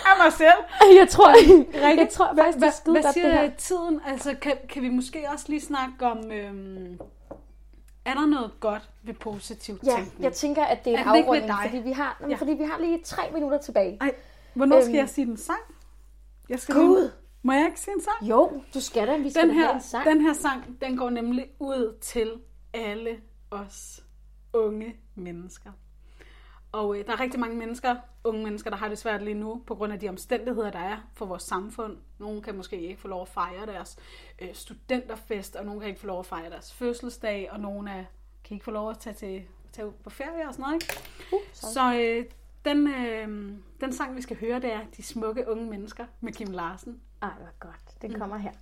[0.06, 0.96] Af mig selv.
[1.00, 3.50] Jeg tror, Rikke, jeg tror hvad, faktisk, det hvad, er skide hvad godt, det her.
[3.58, 4.00] tiden?
[4.06, 6.30] Altså, kan, kan vi måske også lige snakke om...
[6.32, 7.00] Øhm,
[8.04, 10.22] er der noget godt ved positiv Ja, tænkning?
[10.24, 12.34] jeg tænker, at det er en Er det afrunding, fordi vi, har, Ja.
[12.34, 13.98] fordi vi har lige tre minutter tilbage.
[14.00, 14.14] Ej,
[14.54, 14.98] hvornår skal Øhm.
[14.98, 15.58] jeg sige den sang?
[16.48, 17.00] Jeg skal Gud.
[17.00, 17.12] lige-
[17.46, 18.30] Må jeg ikke sige en sang?
[18.30, 20.04] Jo, du skal da, vi skal den da have her, en sang.
[20.06, 22.32] den her sang, den går nemlig ud til
[22.72, 23.20] alle
[23.50, 24.04] os
[24.52, 25.70] unge mennesker.
[26.72, 29.62] Og øh, der er rigtig mange mennesker, unge mennesker, der har det svært lige nu,
[29.66, 31.96] på grund af de omstændigheder, der er for vores samfund.
[32.18, 33.96] Nogle kan måske ikke få lov at fejre deres
[34.38, 38.04] øh, studenterfest, og nogle kan ikke få lov at fejre deres fødselsdag, og nogle er,
[38.44, 39.42] kan ikke få lov at tage, til,
[39.72, 40.74] tage ud på ferie og sådan noget.
[40.74, 41.00] Ikke?
[41.32, 42.24] Uh, Så øh,
[42.64, 46.50] den, øh, den sang, vi skal høre, det er De smukke unge mennesker med Kim
[46.50, 47.00] Larsen.
[47.26, 48.02] Ej, hvor godt.
[48.02, 48.52] Den kommer her.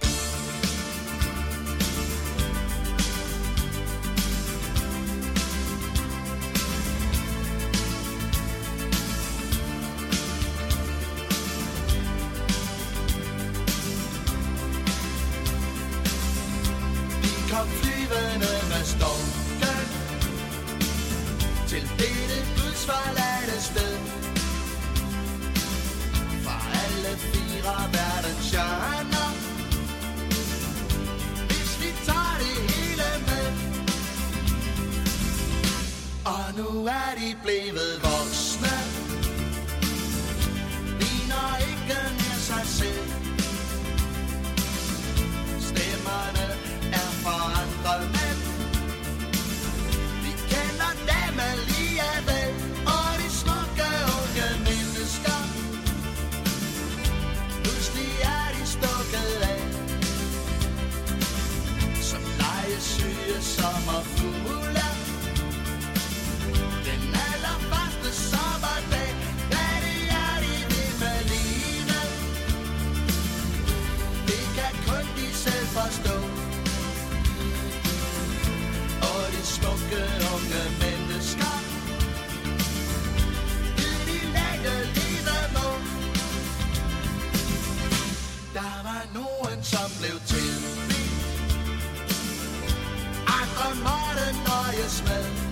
[94.95, 95.44] Christmas.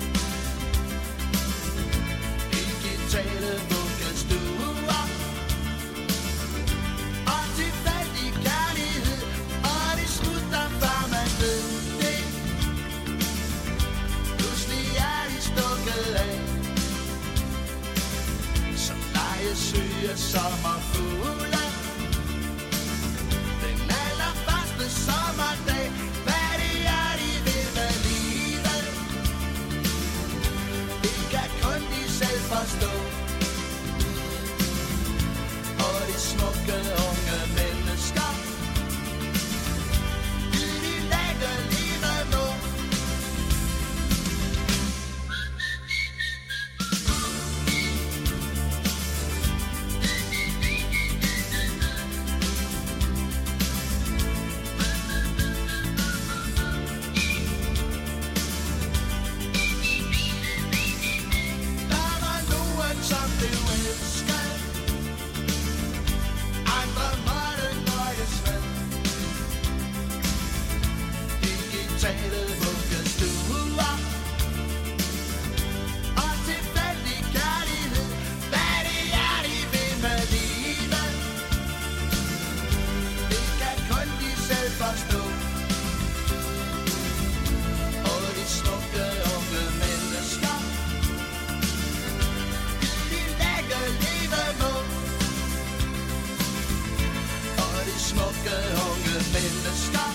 [99.34, 100.06] Mennesker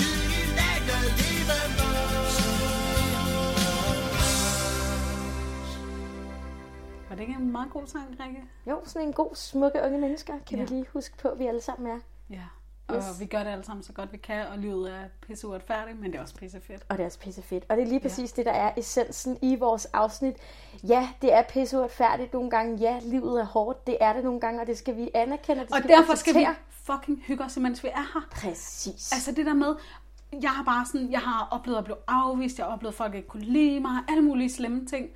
[0.00, 0.10] De
[0.58, 1.64] lægger livet
[7.08, 8.42] Var det ikke en meget god sang, Rikke?
[8.66, 10.64] Jo, sådan en god, smukke unge mennesker, kan Ja.
[10.64, 11.98] vi lige huske på, at vi alle sammen er.
[12.30, 12.42] Ja.
[12.90, 13.20] Og Yes.
[13.20, 16.12] vi gør det alle sammen så godt vi kan, og livet er pisse uretfærdigt, men
[16.12, 16.82] det er også pisse fedt.
[16.88, 17.64] Og det er også pisse fedt.
[17.68, 18.36] Og det er lige præcis ja.
[18.36, 20.36] det, der er essensen i vores afsnit.
[20.88, 22.76] Ja, det er pisse uretfærdigt nogle gange.
[22.76, 23.86] Ja, livet er hårdt.
[23.86, 25.62] Det er det nogle gange, og det skal vi anerkende.
[25.62, 28.28] og Det Og skal derfor skal vi fucking hygge os, mens vi er her.
[28.30, 29.12] Præcis.
[29.12, 29.74] Altså det der med,
[30.42, 33.14] jeg har bare sådan, jeg har oplevet at blive afvist, jeg har oplevet, at folk
[33.14, 35.08] ikke kunne lide mig, alle mulige slemme ting.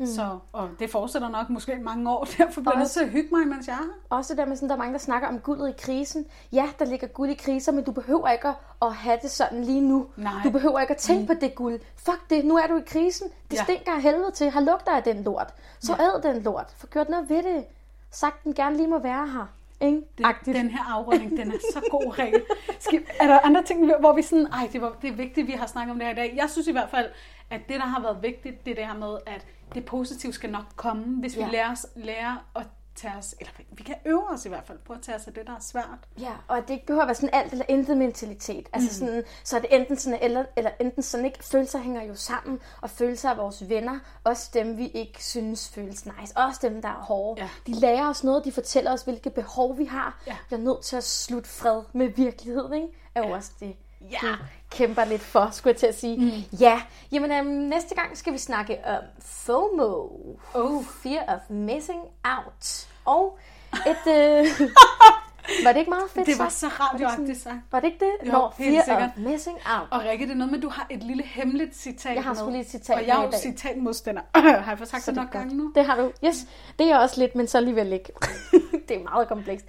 [0.00, 0.06] Mm.
[0.06, 3.10] Så, og det fortsætter nok måske mange år, derfor bliver jeg nødt Også- til at
[3.10, 4.16] hygge mig, mens jeg er her.
[4.16, 6.26] Også der med, sådan, der er mange, der snakker om guldet i krisen.
[6.52, 8.48] Ja, der ligger guld i kriser, men du behøver ikke
[8.82, 10.06] at, have det sådan lige nu.
[10.16, 10.32] Nej.
[10.44, 11.26] Du behøver ikke at tænke mm.
[11.26, 11.80] på det guld.
[11.96, 13.28] Fuck det, nu er du i krisen.
[13.50, 13.62] Det Ja.
[13.64, 14.50] stinker af helvede til.
[14.50, 15.54] Har lugter af den lort.
[15.80, 16.04] Så ja.
[16.04, 16.66] æd den lort.
[16.76, 17.64] Få gjort noget ved det.
[18.10, 19.46] Sagt den gerne lige må være her.
[19.80, 20.02] Ikke?
[20.24, 20.56] Agtigt.
[20.56, 22.42] den her afrunding, den er så god, Rikke.
[22.78, 25.52] Skal, er der andre ting, hvor vi sådan, ej, det, var, det er vigtigt, vi
[25.52, 26.32] har snakket om det her i dag.
[26.36, 27.06] Jeg synes i hvert fald,
[27.50, 30.64] at det, der har været vigtigt, det er her med, at det positive skal nok
[30.76, 31.48] komme, hvis vi Ja.
[31.48, 34.92] lærer, os, lærer at tage os, eller vi kan øve os i hvert fald på
[34.92, 35.98] at tage os af det, der er svært.
[36.20, 38.68] Ja, og at det ikke behøver at være sådan alt eller intet mentalitet.
[38.72, 39.08] Altså Mm.
[39.08, 41.44] sådan, så er det enten sådan, eller, eller enten sådan ikke.
[41.44, 46.06] Følelser hænger jo sammen, og følelser af vores venner, også dem vi ikke synes føles
[46.06, 47.42] nice, også dem der er hårde.
[47.42, 47.48] Ja.
[47.66, 50.22] De lærer os noget, de fortæller os, hvilke behov vi har.
[50.26, 50.36] Ja.
[50.50, 52.88] Vi er nødt til at slutte fred med virkeligheden, ikke?
[53.14, 53.76] Er jo også det,
[54.10, 54.28] Ja.
[54.28, 54.36] du
[54.70, 56.16] kæmper lidt for, skulle jeg til at sige.
[56.16, 56.58] Mm.
[56.60, 56.82] Ja,
[57.12, 60.08] jamen øhm, næste gang skal vi snakke om FOMO.
[60.54, 60.84] Oh.
[60.84, 62.88] Fear of missing out.
[63.04, 63.38] Og
[63.86, 64.12] et...
[64.12, 64.46] Øh,
[65.64, 67.56] var det ikke meget fedt Det var så radioagtigt sagt.
[67.72, 68.28] Var det ikke det?
[68.28, 69.10] Jo, Nå, helt fear sikkert.
[69.16, 69.88] of missing out.
[69.90, 72.34] Og Rikke, det er noget med, at du har et lille hemmeligt citat Jeg har
[72.34, 74.22] sgu lige et citat Og jeg er jo citatmodstander.
[74.34, 75.72] har jeg fået sagt Så det nok gange nu?
[75.74, 76.12] Det har du.
[76.24, 76.46] Yes,
[76.78, 78.12] det er jeg også lidt, men så alligevel ikke.
[78.88, 79.66] det er meget komplekst.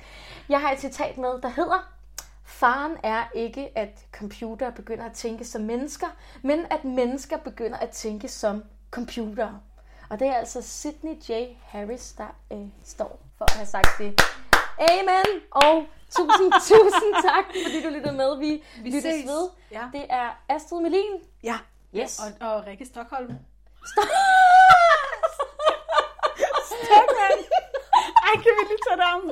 [0.49, 1.91] Jeg har et citat med, der hedder,
[2.61, 6.07] Faren er ikke, at computer begynder at tænke som mennesker,
[6.41, 9.53] men at mennesker begynder at tænke som computer.
[10.09, 11.31] Og det er altså Sydney J.
[11.61, 14.21] Harris, der øh, står for at have sagt det.
[14.79, 15.41] Amen!
[15.51, 18.37] Og tusind, tusind tak, fordi du lyttede med.
[18.39, 19.25] Vi, vi lyttes ses.
[19.25, 19.49] ved.
[19.71, 19.89] Ja.
[19.93, 21.59] Det er Astrid Melin Ja.
[21.95, 22.19] Yes.
[22.19, 23.27] Og, og Rikke Stockholm.
[26.69, 27.41] Stockholm.
[28.27, 29.31] Ej, kan vi lige tage det om?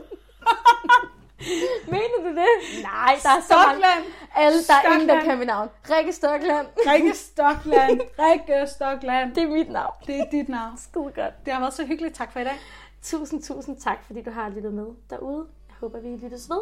[1.94, 2.84] Mener du det?
[2.84, 3.82] Nej, der er så mange.
[3.82, 4.04] Stockland.
[4.36, 5.30] Alle, der er ingen, der Stockland.
[5.30, 5.70] kan mit navn.
[5.90, 6.68] Rikke Stockland.
[6.88, 8.02] Rikke Stockland.
[8.24, 9.36] Rikke Stockland.
[9.36, 9.94] Det er mit navn.
[10.08, 10.78] Det er dit navn.
[10.78, 11.46] Skide godt.
[11.46, 12.16] Det har været så hyggeligt.
[12.16, 12.60] Tak for i dag.
[13.04, 15.46] Tusind, tusind tak, fordi du har lyttet med derude.
[15.70, 16.62] Jeg håber, vi lyttes ved.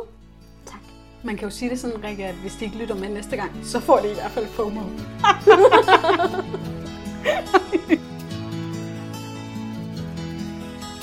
[0.66, 0.80] Tak.
[1.24, 3.52] Man kan jo sige det sådan, Rikke, at hvis de ikke lytter med næste gang,
[3.64, 4.82] så får de i hvert fald FOMO.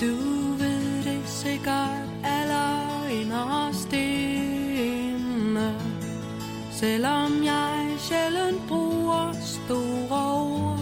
[0.01, 0.07] Du
[0.59, 5.69] ved det sikkert aller inderst stemme.
[6.73, 10.81] Selvom jeg sjældent bruger store ord.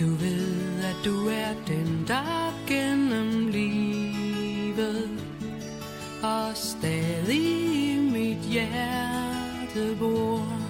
[0.00, 5.10] Du ved, at du er den, der gennem livet
[6.22, 10.63] Og stadig i mit hjerte bor.